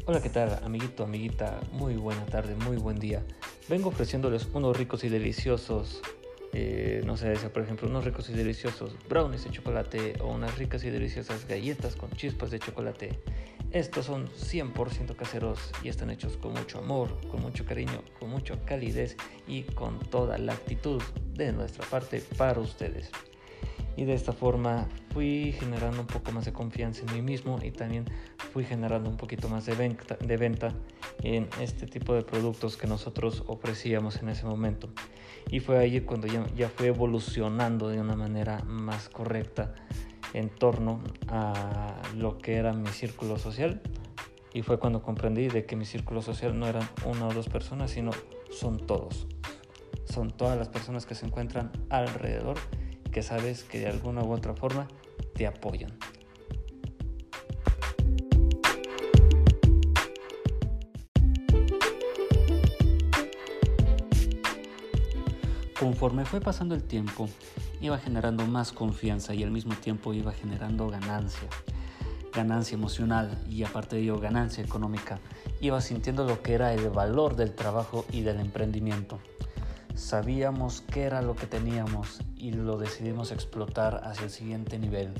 hola, 0.05 0.21
¿qué 0.21 0.29
tal, 0.29 0.59
amiguito, 0.63 1.03
amiguita? 1.03 1.59
Muy 1.71 1.95
buena 1.95 2.25
tarde, 2.25 2.55
muy 2.55 2.77
buen 2.77 2.97
día. 2.97 3.23
Vengo 3.69 3.89
ofreciéndoles 3.89 4.47
unos 4.53 4.77
ricos 4.77 5.03
y 5.03 5.09
deliciosos, 5.09 6.01
eh, 6.53 7.01
no 7.05 7.17
sé, 7.17 7.33
por 7.49 7.63
ejemplo, 7.63 7.89
unos 7.89 8.05
ricos 8.05 8.29
y 8.29 8.33
deliciosos 8.33 8.95
brownies 9.09 9.43
de 9.43 9.51
chocolate 9.51 10.13
o 10.21 10.27
unas 10.27 10.57
ricas 10.57 10.85
y 10.85 10.89
deliciosas 10.89 11.45
galletas 11.45 11.97
con 11.97 12.09
chispas 12.11 12.49
de 12.49 12.59
chocolate. 12.59 13.19
Estos 13.71 14.05
son 14.05 14.29
100% 14.29 15.17
caseros 15.17 15.59
y 15.83 15.89
están 15.89 16.11
hechos 16.11 16.37
con 16.37 16.53
mucho 16.53 16.79
amor, 16.79 17.09
con 17.29 17.41
mucho 17.41 17.65
cariño, 17.65 18.03
con 18.21 18.29
mucha 18.29 18.55
calidez 18.63 19.17
y 19.49 19.63
con 19.63 19.99
toda 19.99 20.37
la 20.37 20.53
actitud 20.53 21.01
de 21.33 21.51
nuestra 21.51 21.85
parte 21.87 22.23
para 22.37 22.61
ustedes. 22.61 23.11
Y 23.97 24.05
de 24.05 24.13
esta 24.13 24.31
forma 24.31 24.87
fui 25.11 25.51
generando 25.59 25.99
un 25.99 26.07
poco 26.07 26.31
más 26.31 26.45
de 26.45 26.53
confianza 26.53 27.01
en 27.01 27.15
mí 27.15 27.21
mismo 27.23 27.59
y 27.63 27.71
también 27.71 28.05
fui 28.53 28.63
generando 28.63 29.09
un 29.09 29.17
poquito 29.17 29.49
más 29.49 29.65
de 29.65 29.73
venta, 29.73 30.15
de 30.15 30.37
venta 30.37 30.73
en 31.23 31.49
este 31.59 31.87
tipo 31.87 32.13
de 32.13 32.21
productos 32.21 32.77
que 32.77 32.85
nosotros 32.85 33.43
ofrecíamos 33.47 34.17
en 34.17 34.29
ese 34.29 34.45
momento. 34.45 34.89
Y 35.49 35.59
fue 35.61 35.79
ahí 35.79 35.99
cuando 36.01 36.27
ya, 36.27 36.45
ya 36.55 36.69
fue 36.69 36.87
evolucionando 36.87 37.89
de 37.89 37.99
una 37.99 38.15
manera 38.15 38.63
más 38.65 39.09
correcta 39.09 39.73
en 40.33 40.49
torno 40.49 41.01
a 41.27 41.99
lo 42.15 42.37
que 42.37 42.55
era 42.55 42.73
mi 42.73 42.89
círculo 42.89 43.39
social. 43.39 43.81
Y 44.53 44.61
fue 44.61 44.77
cuando 44.77 45.01
comprendí 45.01 45.47
de 45.47 45.65
que 45.65 45.75
mi 45.75 45.85
círculo 45.85 46.21
social 46.21 46.57
no 46.57 46.67
eran 46.67 46.87
una 47.05 47.27
o 47.27 47.33
dos 47.33 47.49
personas, 47.49 47.91
sino 47.91 48.11
son 48.51 48.77
todos. 48.77 49.27
Son 50.05 50.29
todas 50.29 50.57
las 50.57 50.69
personas 50.69 51.05
que 51.05 51.15
se 51.15 51.25
encuentran 51.25 51.71
alrededor 51.89 52.57
que 53.17 53.23
sabes 53.23 53.63
que 53.63 53.79
de 53.79 53.87
alguna 53.87 54.21
u 54.21 54.31
otra 54.31 54.53
forma 54.53 54.87
te 55.33 55.47
apoyan. 55.47 55.91
Conforme 65.79 66.25
fue 66.25 66.41
pasando 66.41 66.75
el 66.75 66.83
tiempo, 66.83 67.27
iba 67.81 67.97
generando 67.97 68.45
más 68.45 68.71
confianza 68.71 69.33
y 69.33 69.41
al 69.41 69.49
mismo 69.49 69.73
tiempo 69.73 70.13
iba 70.13 70.31
generando 70.31 70.87
ganancia. 70.87 71.49
Ganancia 72.31 72.75
emocional 72.75 73.43
y 73.49 73.63
aparte 73.63 73.95
de 73.95 74.03
ello 74.03 74.19
ganancia 74.19 74.63
económica. 74.63 75.19
Iba 75.59 75.81
sintiendo 75.81 76.23
lo 76.23 76.43
que 76.43 76.53
era 76.53 76.71
el 76.71 76.91
valor 76.91 77.35
del 77.35 77.55
trabajo 77.55 78.05
y 78.11 78.21
del 78.21 78.39
emprendimiento. 78.39 79.17
Sabíamos 79.95 80.81
qué 80.81 81.01
era 81.01 81.23
lo 81.23 81.35
que 81.35 81.47
teníamos 81.47 82.19
y 82.37 82.51
lo 82.51 82.77
decidimos 82.77 83.31
explotar 83.31 84.01
hacia 84.03 84.25
el 84.25 84.29
siguiente 84.29 84.79
nivel. 84.79 85.13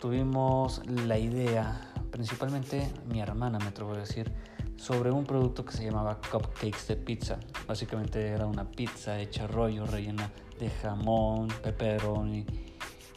Tuvimos 0.00 0.82
la 0.86 1.18
idea, 1.18 1.92
principalmente 2.10 2.90
mi 3.08 3.20
hermana 3.20 3.58
me 3.58 3.66
atrevo 3.66 3.92
a 3.92 3.98
decir, 3.98 4.32
sobre 4.76 5.10
un 5.10 5.24
producto 5.24 5.64
que 5.64 5.72
se 5.72 5.84
llamaba 5.84 6.20
cupcakes 6.20 6.88
de 6.88 6.96
pizza. 6.96 7.38
Básicamente 7.66 8.28
era 8.28 8.46
una 8.46 8.70
pizza 8.70 9.18
hecha 9.18 9.46
rollo, 9.46 9.86
rellena 9.86 10.30
de 10.58 10.70
jamón, 10.70 11.48
pepperoni, 11.62 12.44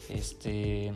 este, 0.08 0.92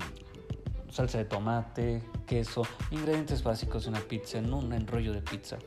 salsa 0.90 1.18
de 1.18 1.25
tomate, 1.26 2.02
queso, 2.26 2.62
ingredientes 2.90 3.42
básicos 3.42 3.84
de 3.84 3.90
una 3.90 4.00
pizza 4.00 4.38
en 4.38 4.52
un 4.52 4.72
enrollo 4.72 5.12
de 5.12 5.22
pizza 5.22 5.58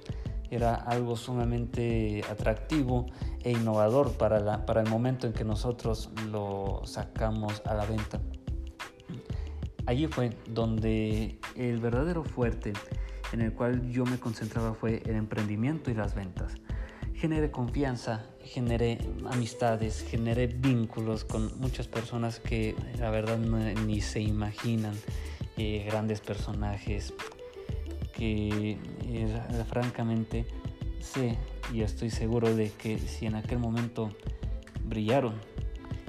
era 0.50 0.75
algo 0.75 1.16
sumamente 1.16 2.24
atractivo 2.30 3.06
e 3.44 3.52
innovador 3.52 4.14
para, 4.14 4.40
la, 4.40 4.66
para 4.66 4.82
el 4.82 4.90
momento 4.90 5.28
en 5.28 5.34
que 5.34 5.44
nosotros 5.44 6.10
lo 6.30 6.82
sacamos 6.86 7.62
a 7.66 7.74
la 7.74 7.86
venta. 7.86 8.20
Allí 9.86 10.08
fue 10.08 10.32
donde 10.48 11.40
el 11.56 11.80
verdadero 11.80 12.24
fuerte 12.24 12.74
en 13.32 13.42
el 13.42 13.54
cual 13.54 13.90
yo 13.92 14.06
me 14.06 14.20
concentraba 14.20 14.74
fue 14.74 15.02
el 15.06 15.16
emprendimiento 15.16 15.92
y 15.92 15.94
las 15.94 16.16
ventas. 16.16 16.56
Generé 17.14 17.52
confianza, 17.52 18.25
generé 18.44 18.98
amistades, 19.32 20.06
generé 20.08 20.48
vínculos 20.48 21.24
con 21.24 21.60
muchas 21.60 21.88
personas 21.88 22.40
que 22.40 22.75
la 23.00 23.10
verdad 23.10 23.38
ni 23.38 24.02
se 24.02 24.22
imaginan, 24.22 24.96
eh, 25.58 25.84
grandes 25.88 26.20
personajes, 26.20 27.14
que 28.15 28.77
eh, 29.03 29.65
francamente 29.69 30.45
sé 31.00 31.38
y 31.74 31.81
estoy 31.81 32.10
seguro 32.10 32.55
de 32.55 32.72
que 32.72 32.98
si 32.98 33.25
en 33.25 33.36
aquel 33.36 33.60
momento 33.60 34.10
brillaron, 34.84 35.34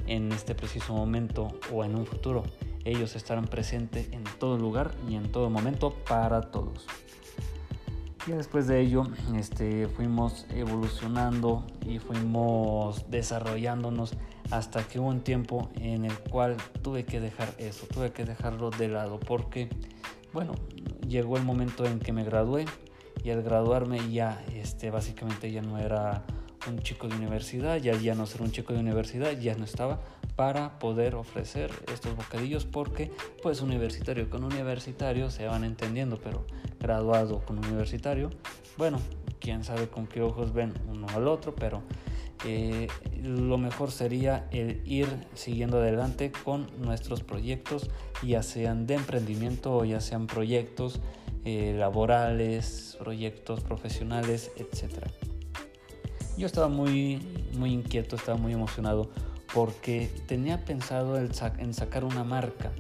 en 0.07 0.31
este 0.33 0.55
preciso 0.55 0.95
momento 0.95 1.59
o 1.73 1.85
en 1.85 1.97
un 1.97 2.07
futuro, 2.07 2.45
ellos 2.85 3.17
estarán 3.17 3.47
presentes 3.47 4.09
en 4.13 4.23
todo 4.39 4.57
lugar 4.57 4.95
y 5.09 5.17
en 5.17 5.31
todo 5.33 5.51
momento 5.51 5.93
para 6.09 6.41
todos. 6.41 6.87
Y 8.27 8.33
después 8.33 8.67
de 8.67 8.81
ello 8.81 9.05
este, 9.37 9.87
fuimos 9.89 10.47
evolucionando 10.51 11.65
y 11.85 11.99
fuimos 11.99 13.09
desarrollándonos 13.09 14.15
hasta 14.51 14.87
que 14.87 14.99
hubo 14.99 15.09
un 15.09 15.21
tiempo 15.21 15.71
en 15.77 16.05
el 16.05 16.19
cual 16.19 16.57
tuve 16.83 17.05
que 17.05 17.21
dejar 17.21 17.55
eso, 17.59 17.87
tuve 17.87 18.13
que 18.13 18.25
dejarlo 18.25 18.71
de 18.71 18.89
lado 18.89 19.21
porque, 19.21 19.69
bueno, 20.33 20.55
llegó 21.09 21.37
el 21.37 21.45
momento 21.45 21.85
en 21.85 21.99
que 21.99 22.13
me 22.13 22.25
gradué 22.25 22.67
y 23.23 23.31
al 23.31 23.43
graduarme 23.43 24.11
ya 24.11 24.45
este, 24.55 24.91
básicamente 24.91 25.51
ya 25.51 25.63
no 25.63 25.79
era 25.79 26.25
un 26.69 26.81
chico 26.81 27.09
de 27.09 27.17
universidad, 27.17 27.77
ya, 27.77 27.95
ya 27.95 28.15
no 28.15 28.27
ser 28.27 28.43
un 28.43 28.51
chico 28.51 28.73
de 28.73 28.81
universidad, 28.81 29.33
ya 29.39 29.55
no 29.55 29.65
estaba 29.65 30.01
para 30.37 30.79
poder 30.79 31.15
ofrecer 31.15 31.71
estos 31.93 32.15
bocadillos 32.17 32.67
porque 32.67 33.11
pues 33.43 33.63
universitario 33.63 34.29
con 34.29 34.45
universitario 34.45 35.31
se 35.31 35.47
van 35.47 35.65
entendiendo, 35.65 36.19
pero 36.23 36.47
graduado 36.79 37.45
con 37.45 37.59
universitario, 37.59 38.31
bueno, 38.77 38.99
quién 39.41 39.65
sabe 39.65 39.89
con 39.89 40.07
qué 40.07 40.23
ojos 40.23 40.53
ven 40.53 40.75
uno 40.89 41.07
al 41.15 41.29
otro, 41.29 41.55
pero 41.55 41.83
eh, 42.45 42.89
lo 43.23 43.59
mejor 43.59 43.91
sería 43.91 44.49
el 44.51 44.83
ir 44.85 45.09
siguiendo 45.35 45.79
adelante 45.79 46.33
con 46.45 46.69
nuestros 46.79 47.23
proyectos, 47.23 47.91
ya 48.23 48.43
sean 48.43 48.87
de 48.87 48.95
emprendimiento 48.95 49.75
o 49.77 49.85
ya 49.85 50.01
sean 50.01 50.27
proyectos 50.27 51.01
eh, 51.45 51.75
laborales, 51.79 52.97
proyectos 52.99 53.61
profesionales, 53.61 54.51
etc. 54.57 55.07
Yo 56.37 56.47
estaba 56.47 56.69
muy, 56.69 57.21
muy 57.57 57.73
inquieto, 57.73 58.17
estaba 58.17 58.37
muy 58.37 58.53
emocionado 58.53 59.11
porque 59.55 60.11
tenía 60.27 60.65
pensado 60.65 61.17
en 61.19 61.75
sacar 61.75 62.05
una 62.05 62.25
marca 62.25 62.73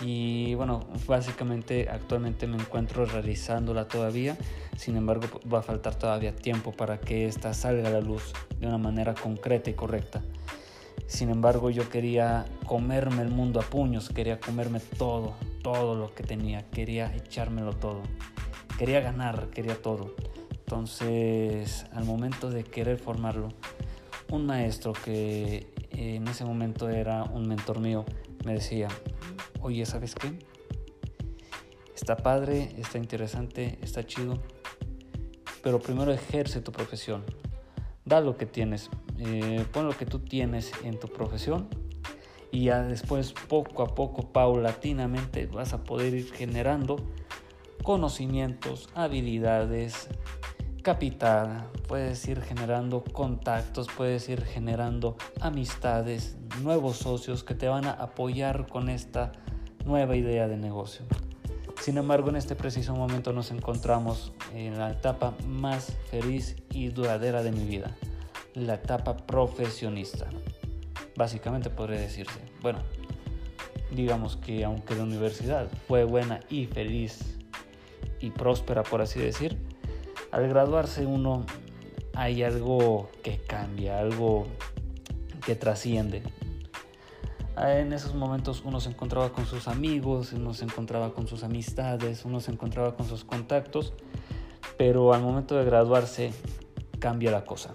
y 0.00 0.54
bueno, 0.54 0.86
básicamente 1.06 1.88
actualmente 1.90 2.46
me 2.46 2.56
encuentro 2.56 3.04
realizándola 3.04 3.86
todavía, 3.86 4.36
sin 4.76 4.96
embargo 4.96 5.26
va 5.52 5.58
a 5.58 5.62
faltar 5.62 5.94
todavía 5.94 6.34
tiempo 6.34 6.72
para 6.72 7.00
que 7.00 7.26
esta 7.26 7.52
salga 7.52 7.88
a 7.88 7.92
la 7.92 8.00
luz 8.00 8.32
de 8.58 8.66
una 8.66 8.78
manera 8.78 9.14
concreta 9.14 9.68
y 9.68 9.74
correcta. 9.74 10.22
Sin 11.06 11.28
embargo 11.28 11.70
yo 11.70 11.88
quería 11.90 12.46
comerme 12.66 13.22
el 13.22 13.30
mundo 13.30 13.60
a 13.60 13.62
puños, 13.62 14.08
quería 14.08 14.40
comerme 14.40 14.80
todo, 14.80 15.34
todo 15.62 15.94
lo 15.94 16.14
que 16.14 16.22
tenía, 16.22 16.70
quería 16.70 17.14
echármelo 17.14 17.74
todo, 17.74 18.02
quería 18.78 19.00
ganar, 19.00 19.48
quería 19.50 19.80
todo. 19.80 20.14
Entonces 20.50 21.84
al 21.92 22.04
momento 22.04 22.48
de 22.48 22.64
querer 22.64 22.96
formarlo, 22.98 23.48
un 24.30 24.46
maestro 24.46 24.92
que 24.92 25.74
en 25.90 26.26
ese 26.28 26.44
momento 26.44 26.88
era 26.88 27.24
un 27.24 27.48
mentor 27.48 27.80
mío 27.80 28.06
me 28.44 28.54
decía, 28.54 28.88
oye, 29.62 29.84
¿sabes 29.86 30.14
qué? 30.14 30.38
Está 31.94 32.16
padre, 32.16 32.74
está 32.78 32.98
interesante, 32.98 33.78
está 33.82 34.06
chido, 34.06 34.38
pero 35.62 35.78
primero 35.80 36.12
ejerce 36.12 36.60
tu 36.60 36.72
profesión. 36.72 37.24
Da 38.04 38.20
lo 38.20 38.36
que 38.36 38.46
tienes, 38.46 38.90
eh, 39.18 39.64
pon 39.72 39.86
lo 39.86 39.96
que 39.96 40.06
tú 40.06 40.18
tienes 40.20 40.72
en 40.82 40.98
tu 40.98 41.08
profesión 41.08 41.68
y 42.50 42.64
ya 42.64 42.82
después 42.82 43.32
poco 43.32 43.82
a 43.82 43.94
poco, 43.94 44.32
paulatinamente, 44.32 45.46
vas 45.46 45.72
a 45.72 45.84
poder 45.84 46.14
ir 46.14 46.32
generando 46.32 46.96
conocimientos, 47.82 48.88
habilidades, 48.94 50.08
capital, 50.82 51.70
puedes 51.86 52.26
ir 52.26 52.40
generando 52.40 53.04
contactos, 53.04 53.88
puedes 53.96 54.28
ir 54.28 54.44
generando 54.44 55.16
amistades, 55.40 56.36
nuevos 56.62 56.96
socios 56.96 57.44
que 57.44 57.54
te 57.54 57.68
van 57.68 57.86
a 57.86 57.92
apoyar 57.92 58.66
con 58.66 58.88
esta 58.88 59.32
nueva 59.84 60.16
idea 60.16 60.48
de 60.48 60.56
negocio. 60.56 61.04
Sin 61.80 61.96
embargo, 61.96 62.28
en 62.28 62.36
este 62.36 62.54
preciso 62.54 62.94
momento 62.94 63.32
nos 63.32 63.50
encontramos 63.50 64.32
en 64.54 64.78
la 64.78 64.90
etapa 64.90 65.34
más 65.46 65.96
feliz 66.10 66.56
y 66.70 66.88
duradera 66.88 67.42
de 67.42 67.52
mi 67.52 67.64
vida, 67.64 67.96
la 68.54 68.74
etapa 68.74 69.16
profesionista. 69.16 70.26
Básicamente 71.16 71.70
podría 71.70 72.00
decirse, 72.00 72.38
bueno, 72.60 72.80
digamos 73.90 74.36
que 74.36 74.64
aunque 74.64 74.94
la 74.94 75.04
universidad 75.04 75.68
fue 75.88 76.04
buena 76.04 76.40
y 76.50 76.66
feliz 76.66 77.38
y 78.20 78.30
próspera, 78.30 78.82
por 78.82 79.00
así 79.00 79.18
decir, 79.18 79.58
al 80.32 80.48
graduarse 80.48 81.06
uno 81.06 81.46
hay 82.14 82.42
algo 82.42 83.08
que 83.22 83.38
cambia, 83.38 83.98
algo 83.98 84.46
que 85.44 85.54
trasciende. 85.54 86.22
En 87.56 87.92
esos 87.92 88.14
momentos 88.14 88.62
uno 88.64 88.80
se 88.80 88.90
encontraba 88.90 89.32
con 89.32 89.44
sus 89.44 89.68
amigos, 89.68 90.32
uno 90.32 90.54
se 90.54 90.64
encontraba 90.64 91.12
con 91.12 91.26
sus 91.26 91.42
amistades, 91.42 92.24
uno 92.24 92.40
se 92.40 92.52
encontraba 92.52 92.96
con 92.96 93.06
sus 93.06 93.24
contactos, 93.24 93.92
pero 94.78 95.12
al 95.12 95.22
momento 95.22 95.56
de 95.56 95.64
graduarse 95.64 96.32
cambia 96.98 97.30
la 97.30 97.44
cosa. 97.44 97.72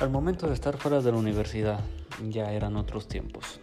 Al 0.00 0.10
momento 0.10 0.46
de 0.46 0.54
estar 0.54 0.76
fuera 0.76 1.00
de 1.00 1.10
la 1.10 1.18
universidad, 1.18 1.80
ya 2.28 2.52
eran 2.52 2.76
otros 2.76 3.08
tiempos. 3.08 3.60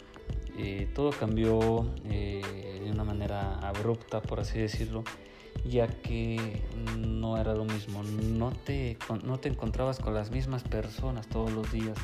Eh, 0.57 0.91
todo 0.93 1.11
cambió 1.11 1.89
eh, 2.05 2.81
de 2.83 2.91
una 2.91 3.05
manera 3.05 3.59
abrupta, 3.59 4.21
por 4.21 4.41
así 4.41 4.59
decirlo, 4.59 5.05
ya 5.63 5.87
que 5.87 6.61
no 6.97 7.37
era 7.37 7.53
lo 7.53 7.65
mismo, 7.65 8.03
no 8.03 8.51
te, 8.51 8.97
no 9.23 9.39
te 9.39 9.49
encontrabas 9.49 9.99
con 9.99 10.13
las 10.13 10.31
mismas 10.31 10.63
personas 10.63 11.27
todos 11.27 11.51
los 11.51 11.71
días, 11.71 11.97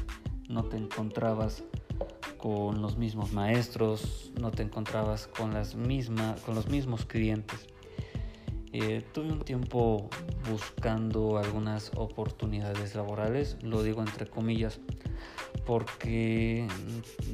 no 0.49 0.63
te 0.63 0.77
encontrabas 0.77 1.63
con 2.37 2.81
los 2.81 2.97
mismos 2.97 3.33
maestros, 3.33 4.31
no 4.39 4.51
te 4.51 4.63
encontrabas 4.63 5.27
con, 5.27 5.53
las 5.53 5.75
mismas, 5.75 6.41
con 6.41 6.55
los 6.55 6.67
mismos 6.69 7.05
clientes. 7.05 7.67
Eh, 8.73 9.05
tuve 9.13 9.31
un 9.31 9.41
tiempo 9.41 10.09
buscando 10.49 11.37
algunas 11.37 11.91
oportunidades 11.95 12.95
laborales, 12.95 13.57
lo 13.61 13.83
digo 13.83 14.01
entre 14.01 14.27
comillas, 14.27 14.79
porque 15.65 16.67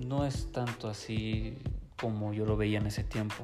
no 0.06 0.26
es 0.26 0.52
tanto 0.52 0.90
así 0.90 1.58
como 2.00 2.34
yo 2.34 2.46
lo 2.46 2.58
veía 2.58 2.80
en 2.80 2.88
ese 2.88 3.04
tiempo. 3.04 3.44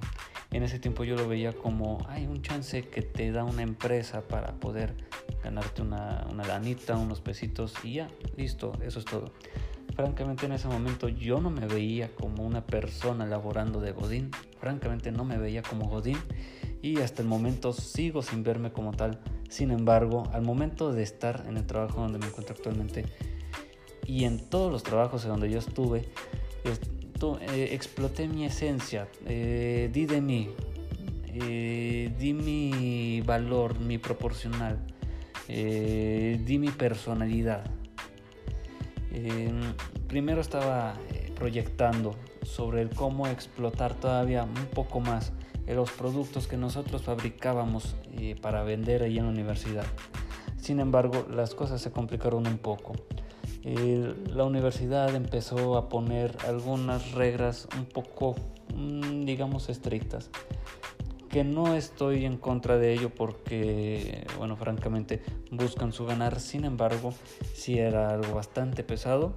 En 0.52 0.64
ese 0.64 0.80
tiempo 0.80 1.04
yo 1.04 1.16
lo 1.16 1.28
veía 1.28 1.54
como 1.54 2.06
hay 2.08 2.28
un 2.28 2.42
chance 2.42 2.84
que 2.84 3.02
te 3.02 3.32
da 3.32 3.44
una 3.44 3.64
empresa 3.64 4.22
para 4.22 4.54
poder 4.54 4.94
ganarte 5.44 5.82
una, 5.82 6.28
una 6.32 6.46
lanita, 6.46 6.96
unos 6.96 7.22
pesitos 7.22 7.74
y 7.84 7.94
ya, 7.96 8.08
listo, 8.38 8.74
eso 8.82 9.00
es 9.00 9.06
todo. 9.06 9.34
Francamente 9.96 10.46
en 10.46 10.54
ese 10.54 10.68
momento 10.68 11.08
yo 11.08 11.40
no 11.40 11.50
me 11.50 11.68
veía 11.68 12.14
como 12.16 12.44
una 12.44 12.66
persona 12.66 13.26
laborando 13.26 13.80
de 13.80 13.92
Godín, 13.92 14.32
francamente 14.60 15.12
no 15.12 15.24
me 15.24 15.38
veía 15.38 15.62
como 15.62 15.88
Godín 15.88 16.18
y 16.82 17.00
hasta 17.00 17.22
el 17.22 17.28
momento 17.28 17.74
sigo 17.74 18.22
sin 18.22 18.44
verme 18.44 18.72
como 18.72 18.92
tal. 18.92 19.20
Sin 19.50 19.72
embargo, 19.72 20.24
al 20.34 20.42
momento 20.42 20.92
de 20.92 21.04
estar 21.04 21.46
en 21.48 21.58
el 21.58 21.66
trabajo 21.66 22.02
donde 22.02 22.18
me 22.18 22.26
encuentro 22.26 22.56
actualmente 22.56 23.06
y 24.06 24.26
en 24.26 24.50
todos 24.50 24.72
los 24.72 24.84
trabajos 24.84 25.24
en 25.24 25.32
donde 25.32 25.50
yo 25.50 25.60
estuve, 25.60 26.10
eh, 27.24 27.70
exploté 27.72 28.28
mi 28.28 28.46
esencia, 28.46 29.08
eh, 29.26 29.90
di 29.92 30.06
de 30.06 30.20
mí, 30.20 30.50
eh, 31.28 32.12
di 32.18 32.34
mi 32.34 33.22
valor, 33.22 33.80
mi 33.80 33.98
proporcional, 33.98 34.78
di 35.48 36.58
mi 36.60 36.70
personalidad. 36.72 37.64
Em, 39.12 39.74
primero 40.08 40.42
estaba 40.42 40.96
proyectando 41.36 42.16
sobre 42.44 42.82
el 42.82 42.90
cómo 42.90 43.28
explotar 43.28 43.94
todavía 43.94 44.44
un 44.44 44.68
poco 44.74 45.00
más 45.00 45.32
los 45.68 45.92
productos 45.92 46.48
que 46.48 46.58
nosotros 46.58 47.04
fabricábamos 47.04 47.96
para 48.42 48.64
vender 48.64 49.04
ahí 49.04 49.18
en 49.18 49.26
la 49.26 49.32
universidad. 49.32 49.86
Sin 50.58 50.80
embargo, 50.80 51.26
las 51.30 51.56
cosas 51.56 51.82
se 51.82 51.92
complicaron 51.92 52.48
un 52.48 52.58
poco. 52.58 52.94
La 53.64 54.44
universidad 54.44 55.16
empezó 55.16 55.78
a 55.78 55.90
poner 55.90 56.38
algunas 56.48 57.14
reglas 57.14 57.68
un 57.78 57.86
poco, 57.86 58.36
mm, 58.76 59.26
digamos, 59.26 59.70
estrictas 59.70 60.30
que 61.34 61.44
no 61.44 61.74
estoy 61.74 62.26
en 62.26 62.38
contra 62.38 62.78
de 62.78 62.94
ello 62.94 63.10
porque, 63.10 64.24
bueno, 64.38 64.56
francamente 64.56 65.24
buscan 65.50 65.92
su 65.92 66.06
ganar, 66.06 66.40
sin 66.40 66.64
embargo, 66.64 67.12
sí 67.56 67.80
era 67.80 68.10
algo 68.10 68.36
bastante 68.36 68.84
pesado 68.84 69.34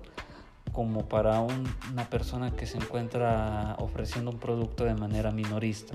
como 0.73 1.09
para 1.09 1.41
una 1.41 2.11
persona 2.11 2.55
que 2.55 2.67
se 2.67 2.77
encuentra 2.77 3.77
ofreciendo 3.79 4.31
un 4.31 4.39
producto 4.39 4.85
de 4.85 4.95
manera 4.95 5.31
minorista. 5.31 5.95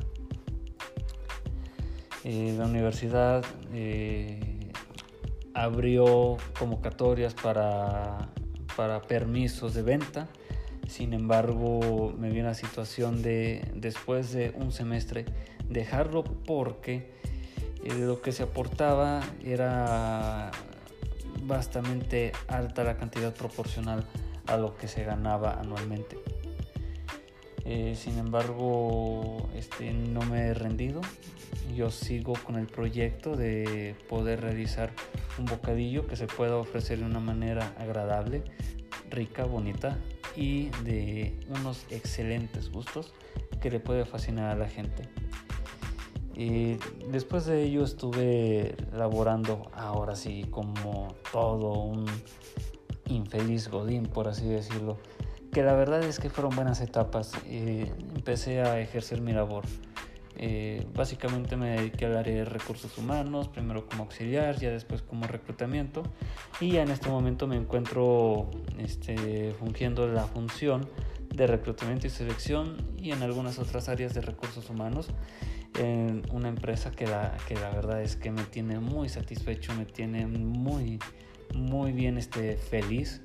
Eh, 2.24 2.56
la 2.58 2.66
universidad 2.66 3.46
eh, 3.72 4.51
abrió 5.54 6.38
convocatorias 6.58 7.34
para, 7.34 8.30
para 8.76 9.02
permisos 9.02 9.74
de 9.74 9.82
venta, 9.82 10.28
sin 10.88 11.14
embargo 11.14 12.14
me 12.18 12.30
vi 12.30 12.42
la 12.42 12.54
situación 12.54 13.22
de 13.22 13.70
después 13.76 14.32
de 14.34 14.54
un 14.56 14.72
semestre 14.72 15.26
dejarlo 15.70 16.24
porque 16.24 17.12
eh, 17.84 17.94
lo 18.00 18.22
que 18.22 18.32
se 18.32 18.44
aportaba 18.44 19.22
era 19.44 20.52
bastante 21.44 22.32
alta 22.48 22.84
la 22.84 22.98
cantidad 22.98 23.34
proporcional 23.34 24.06
a 24.48 24.58
lo 24.58 24.76
que 24.78 24.88
se 24.88 25.04
ganaba 25.04 25.60
anualmente. 25.60 26.18
Eh, 27.66 27.96
sin 27.96 28.18
embargo, 28.18 29.50
este, 29.56 29.94
no 29.94 30.22
me 30.22 30.48
he 30.48 30.54
rendido. 30.54 31.02
Yo 31.76 31.90
sigo 31.92 32.34
con 32.44 32.56
el 32.56 32.68
proyecto 32.68 33.36
de 33.36 33.96
poder 34.10 34.42
realizar 34.42 34.92
un 35.38 35.46
bocadillo 35.46 36.08
que 36.08 36.16
se 36.16 36.28
pueda 36.28 36.58
ofrecer 36.58 37.00
de 37.00 37.06
una 37.06 37.20
manera 37.20 37.74
agradable, 37.78 38.44
rica, 39.10 39.46
bonita 39.46 39.98
y 40.36 40.70
de 40.84 41.40
unos 41.50 41.86
excelentes 41.90 42.72
gustos 42.72 43.14
que 43.62 43.70
le 43.70 43.80
puede 43.80 44.06
fascinar 44.06 44.50
a 44.50 44.56
la 44.56 44.68
gente. 44.68 45.10
Y 46.34 46.78
después 47.12 47.46
de 47.46 47.64
ello 47.64 47.84
estuve 47.84 48.76
laborando 48.94 49.70
ahora 49.74 50.16
sí 50.16 50.46
como 50.50 51.14
todo 51.32 51.84
un 51.84 52.06
infeliz 53.08 53.70
Godín, 53.70 54.04
por 54.04 54.28
así 54.28 54.48
decirlo. 54.48 54.98
Que 55.52 55.64
la 55.64 55.74
verdad 55.74 56.04
es 56.04 56.20
que 56.20 56.30
fueron 56.30 56.56
buenas 56.56 56.82
etapas. 56.82 57.34
empecé 57.46 58.62
a 58.62 58.80
ejercer 58.80 59.22
mi 59.22 59.34
labor. 59.34 59.66
Eh, 60.38 60.88
básicamente 60.96 61.58
me 61.58 61.72
dediqué 61.72 62.06
al 62.06 62.18
área 62.18 62.34
de 62.34 62.46
recursos 62.46 62.98
humanos, 62.98 63.48
primero 63.50 63.86
como 63.88 64.04
auxiliar, 64.04 64.58
ya 64.58 64.72
después 64.72 65.02
como 65.02 65.28
reclutamiento. 65.28 66.04
Y 66.60 66.78
en 66.78 66.90
este 66.90 67.10
momento 67.10 67.48
me 67.48 67.58
encuentro 67.58 68.50
este, 68.78 69.54
fungiendo 69.60 70.08
la 70.08 70.24
función 70.24 70.88
de 71.34 71.48
reclutamiento 71.48 72.08
y 72.08 72.10
selección 72.10 72.78
y 72.98 73.12
en 73.12 73.22
algunas 73.24 73.60
otras 73.60 73.90
áreas 73.90 74.14
de 74.14 74.22
recursos 74.22 74.70
humanos 74.70 75.08
en 75.78 76.24
una 76.32 76.50
empresa 76.50 76.92
que 76.92 77.08
la, 77.08 77.38
que 77.48 77.56
la 77.56 77.70
verdad 77.70 78.02
es 78.02 78.16
que 78.16 78.32
me 78.32 78.44
tiene 78.44 78.80
muy 78.80 79.10
satisfecho, 79.10 79.74
me 79.76 79.86
tiene 79.86 80.28
muy, 80.28 81.00
muy 81.56 81.92
bien 81.92 82.18
este, 82.18 82.58
feliz 82.58 83.22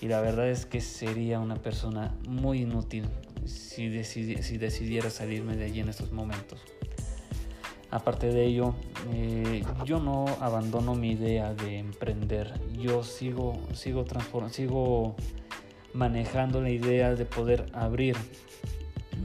y 0.00 0.08
la 0.08 0.20
verdad 0.20 0.48
es 0.48 0.66
que 0.66 0.80
sería 0.80 1.40
una 1.40 1.56
persona 1.56 2.14
muy 2.28 2.62
inútil 2.62 3.08
si, 3.46 4.04
si 4.04 4.58
decidiera 4.58 5.10
salirme 5.10 5.56
de 5.56 5.64
allí 5.64 5.80
en 5.80 5.88
estos 5.88 6.12
momentos. 6.12 6.60
Aparte 7.92 8.28
de 8.28 8.46
ello, 8.46 8.74
eh, 9.12 9.62
yo 9.84 10.00
no 10.00 10.24
abandono 10.40 10.94
mi 10.94 11.10
idea 11.10 11.52
de 11.52 11.78
emprender. 11.78 12.58
Yo 12.72 13.04
sigo, 13.04 13.60
sigo, 13.74 14.06
sigo 14.50 15.14
manejando 15.92 16.62
la 16.62 16.70
idea 16.70 17.14
de 17.14 17.26
poder 17.26 17.66
abrir 17.74 18.16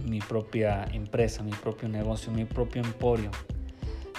mi 0.04 0.20
propia 0.20 0.84
empresa, 0.92 1.44
mi 1.44 1.54
propio 1.54 1.88
negocio, 1.88 2.30
mi 2.34 2.44
propio 2.44 2.82
emporio. 2.82 3.32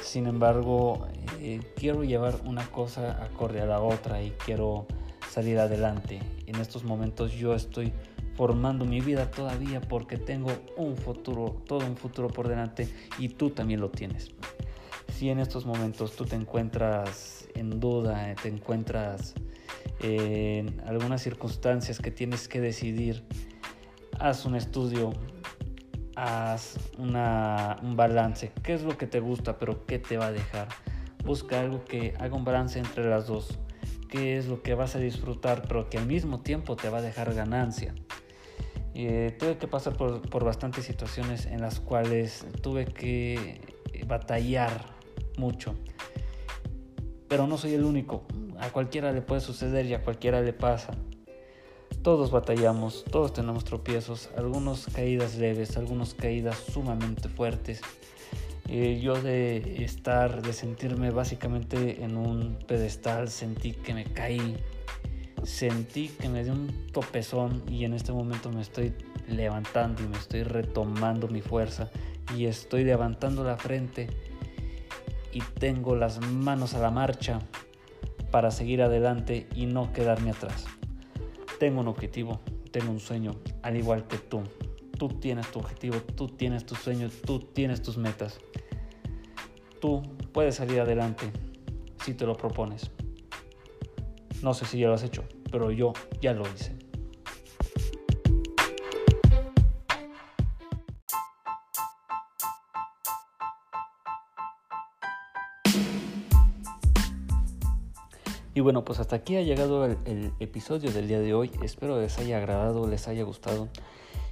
Sin 0.01 0.27
embargo, 0.27 1.07
eh, 1.41 1.61
quiero 1.77 2.03
llevar 2.03 2.37
una 2.47 2.67
cosa 2.71 3.23
acorde 3.23 3.61
a 3.61 3.67
la 3.67 3.81
otra 3.81 4.23
y 4.23 4.31
quiero 4.31 4.87
salir 5.31 5.59
adelante. 5.59 6.21
En 6.47 6.57
estos 6.57 6.85
momentos 6.85 7.33
yo 7.33 7.55
estoy 7.55 7.93
formando 8.35 8.85
mi 8.85 9.01
vida 9.01 9.31
todavía 9.31 9.81
porque 9.81 10.17
tengo 10.17 10.51
un 10.77 10.97
futuro, 10.97 11.63
todo 11.67 11.87
un 11.87 11.97
futuro 11.97 12.29
por 12.29 12.49
delante 12.49 12.89
y 13.19 13.29
tú 13.29 13.51
también 13.51 13.81
lo 13.81 13.91
tienes. 13.91 14.31
Si 15.15 15.29
en 15.31 15.39
estos 15.39 15.67
momentos 15.67 16.15
tú 16.15 16.25
te 16.25 16.37
encuentras 16.37 17.49
en 17.55 17.81
duda, 17.81 18.35
te 18.41 18.49
encuentras 18.49 19.35
en 20.01 20.81
algunas 20.87 21.23
circunstancias 21.23 21.99
que 21.99 22.11
tienes 22.11 22.47
que 22.47 22.61
decidir, 22.61 23.25
haz 24.21 24.45
un 24.45 24.55
estudio 24.55 25.13
haz 26.19 26.77
un 26.99 27.95
balance. 27.97 28.51
¿Qué 28.63 28.75
es 28.75 28.83
lo 28.83 28.99
que 28.99 29.07
te 29.07 29.21
gusta, 29.21 29.59
pero 29.59 29.87
qué 29.87 29.99
te 29.99 30.19
va 30.19 30.27
a 30.27 30.33
dejar? 30.33 30.69
Busca 31.25 31.61
algo 31.61 31.85
que 31.85 32.15
haga 32.19 32.35
un 32.35 32.45
balance 32.45 32.79
entre 32.79 33.09
las 33.09 33.29
dos. 33.29 33.59
¿Qué 34.09 34.39
es 34.39 34.47
lo 34.47 34.63
que 34.63 34.75
vas 34.75 34.97
a 34.97 34.99
disfrutar, 34.99 35.63
pero 35.69 35.91
que 35.91 35.99
al 35.99 36.07
mismo 36.07 36.41
tiempo 36.41 36.77
te 36.77 36.89
va 36.89 36.99
a 36.99 37.03
dejar 37.03 37.35
ganancia? 37.35 37.95
Eh, 38.95 39.37
tuve 39.39 39.59
que 39.59 39.69
pasar 39.69 39.97
por, 39.97 40.29
por 40.29 40.45
bastantes 40.45 40.85
situaciones 40.85 41.47
en 41.47 41.61
las 41.61 41.79
cuales 41.79 42.47
tuve 42.63 42.87
que 42.87 43.61
batallar 44.07 44.87
mucho. 45.37 45.75
Pero 47.29 47.47
no 47.47 47.59
soy 47.59 47.75
el 47.75 47.85
único. 47.85 48.25
A 48.59 48.71
cualquiera 48.71 49.13
le 49.13 49.21
puede 49.21 49.41
suceder 49.41 49.87
y 49.87 49.95
a 49.95 50.03
cualquiera 50.03 50.41
le 50.41 50.53
pasa. 50.53 50.93
Todos 52.03 52.31
batallamos, 52.31 53.05
todos 53.11 53.33
tenemos 53.33 53.65
tropiezos, 53.65 54.31
algunos 54.37 54.87
caídas 54.87 55.37
leves, 55.37 55.77
algunos 55.77 56.15
caídas 56.15 56.57
sumamente 56.57 57.29
fuertes. 57.29 57.83
Eh, 58.69 59.01
yo 59.01 59.21
de 59.21 59.83
estar, 59.83 60.43
de 60.43 60.53
sentirme 60.53 61.11
básicamente 61.11 62.05
en 62.05 62.19
un 62.19 62.59
pedestal, 62.67 63.31
sentí 63.31 63.73
que 63.73 63.95
me 63.95 64.05
caí, 64.05 64.57
sentí 65.43 66.09
que 66.09 66.29
me 66.29 66.45
dio 66.45 66.53
un 66.53 66.87
topezón 66.93 67.63
y 67.67 67.85
en 67.85 67.95
este 67.95 68.13
momento 68.13 68.51
me 68.51 68.61
estoy 68.61 68.93
levantando 69.27 70.03
y 70.03 70.09
me 70.09 70.19
estoy 70.19 70.43
retomando 70.43 71.29
mi 71.29 71.41
fuerza 71.41 71.91
y 72.37 72.45
estoy 72.45 72.85
levantando 72.85 73.43
la 73.43 73.57
frente 73.57 74.09
y 75.33 75.41
tengo 75.59 75.97
las 75.97 76.21
manos 76.21 76.75
a 76.75 76.81
la 76.81 76.91
marcha 76.91 77.39
para 78.31 78.51
seguir 78.51 78.83
adelante 78.83 79.47
y 79.55 79.65
no 79.65 79.95
quedarme 79.95 80.31
atrás. 80.31 80.67
Tengo 81.59 81.81
un 81.81 81.89
objetivo, 81.89 82.41
tengo 82.71 82.91
un 82.91 83.01
sueño, 83.01 83.33
al 83.63 83.77
igual 83.79 84.07
que 84.07 84.19
tú. 84.19 84.43
Tú 84.99 85.09
tienes 85.09 85.51
tu 85.53 85.61
objetivo, 85.61 85.97
tú 86.17 86.27
tienes 86.27 86.67
tu 86.67 86.75
sueño, 86.75 87.09
tú 87.25 87.39
tienes 87.39 87.83
tus 87.83 87.97
metas. 87.97 88.41
tú 89.81 90.03
puedes 90.33 90.57
salir 90.57 90.81
adelante 90.81 91.31
si 92.05 92.15
te 92.15 92.27
lo 92.27 92.37
propones. 92.37 92.91
No 94.43 94.55
sé 94.55 94.67
si 94.67 94.79
ya 94.79 94.89
lo 94.89 94.95
has 94.95 95.05
hecho, 95.05 95.25
pero 95.53 95.71
yo 95.71 95.93
ya 96.21 96.33
lo 96.33 96.43
hice. 96.53 96.77
Y 108.59 108.61
bueno, 108.61 108.85
pues 108.85 108.99
hasta 108.99 109.15
aquí 109.15 109.37
ha 109.37 109.43
llegado 109.43 109.85
el, 109.85 110.33
episodio 110.41 110.91
del 110.91 111.07
día 111.07 111.21
de 111.21 111.33
hoy. 111.33 111.53
Espero 111.63 112.01
les 112.01 112.19
haya 112.19 112.39
agradado, 112.39 112.89
les 112.89 113.07
haya 113.07 113.23
gustado. 113.23 113.69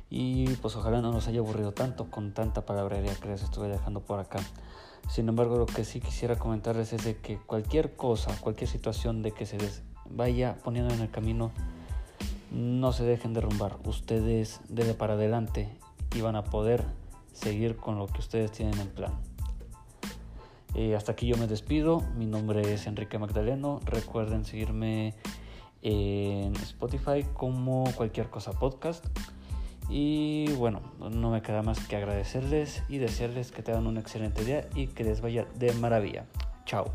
Y 0.09 0.49
pues 0.57 0.77
ojalá 0.77 1.01
no 1.01 1.13
nos 1.13 1.27
haya 1.27 1.41
aburrido 1.41 1.73
tanto 1.73 2.11
con 2.11 2.33
tanta 2.33 2.65
palabrería 2.65 3.15
que 3.15 3.29
les 3.29 3.43
estuve 3.43 3.69
dejando 3.69 4.01
por 4.01 4.21
acá. 4.21 4.39
Sin 5.09 5.29
embargo, 5.29 5.57
lo 5.57 5.67
que 5.67 5.85
sí 5.85 6.01
quisiera 6.01 6.37
comentarles 6.37 6.93
es 6.93 7.05
de 7.05 7.17
que 7.17 7.39
cualquier 7.39 7.97
cosa, 7.97 8.37
cualquier 8.41 8.69
situación 8.69 9.23
de 9.23 9.33
que 9.33 9.47
se 9.47 9.59
les 9.59 9.83
vaya 10.09 10.59
poniendo 10.63 10.95
en 10.95 11.01
el 11.01 11.11
camino, 11.11 11.51
no 12.53 12.93
se 12.93 13.05
dejen 13.05 13.35
derrumbar. 13.35 13.79
Ustedes 13.85 14.61
deben 14.69 14.97
para 14.97 15.15
adelante 15.15 15.69
y 16.15 16.21
van 16.21 16.37
a 16.37 16.45
poder 16.45 16.85
seguir 17.33 17.77
con 17.77 17.99
lo 17.99 18.07
que 18.07 18.19
ustedes 18.19 18.53
tienen 18.53 18.79
en 18.81 18.89
plan. 18.89 19.13
Eh, 20.75 20.95
hasta 20.95 21.13
aquí 21.13 21.27
yo 21.27 21.37
me 21.37 21.47
despido. 21.47 22.03
Mi 22.17 22.27
nombre 22.27 22.73
es 22.73 22.87
Enrique 22.87 23.19
Magdaleno. 23.19 23.81
Recuerden 23.85 24.45
seguirme 24.45 25.15
en 25.83 26.55
Spotify 26.57 27.25
como 27.35 27.85
cualquier 27.97 28.29
cosa 28.29 28.53
podcast. 28.53 29.07
Y 29.89 30.53
bueno, 30.55 30.81
no 30.99 31.31
me 31.31 31.43
queda 31.43 31.63
más 31.63 31.79
que 31.87 31.97
agradecerles 31.97 32.83
y 32.89 32.99
desearles 32.99 33.53
que 33.53 33.63
tengan 33.63 33.87
un 33.87 33.99
excelente 33.99 34.45
día 34.45 34.69
y 34.75 34.89
que 34.89 35.05
les 35.05 35.21
vaya 35.21 35.47
de 35.55 35.73
maravilla. 35.75 36.27
Chao. 36.65 36.93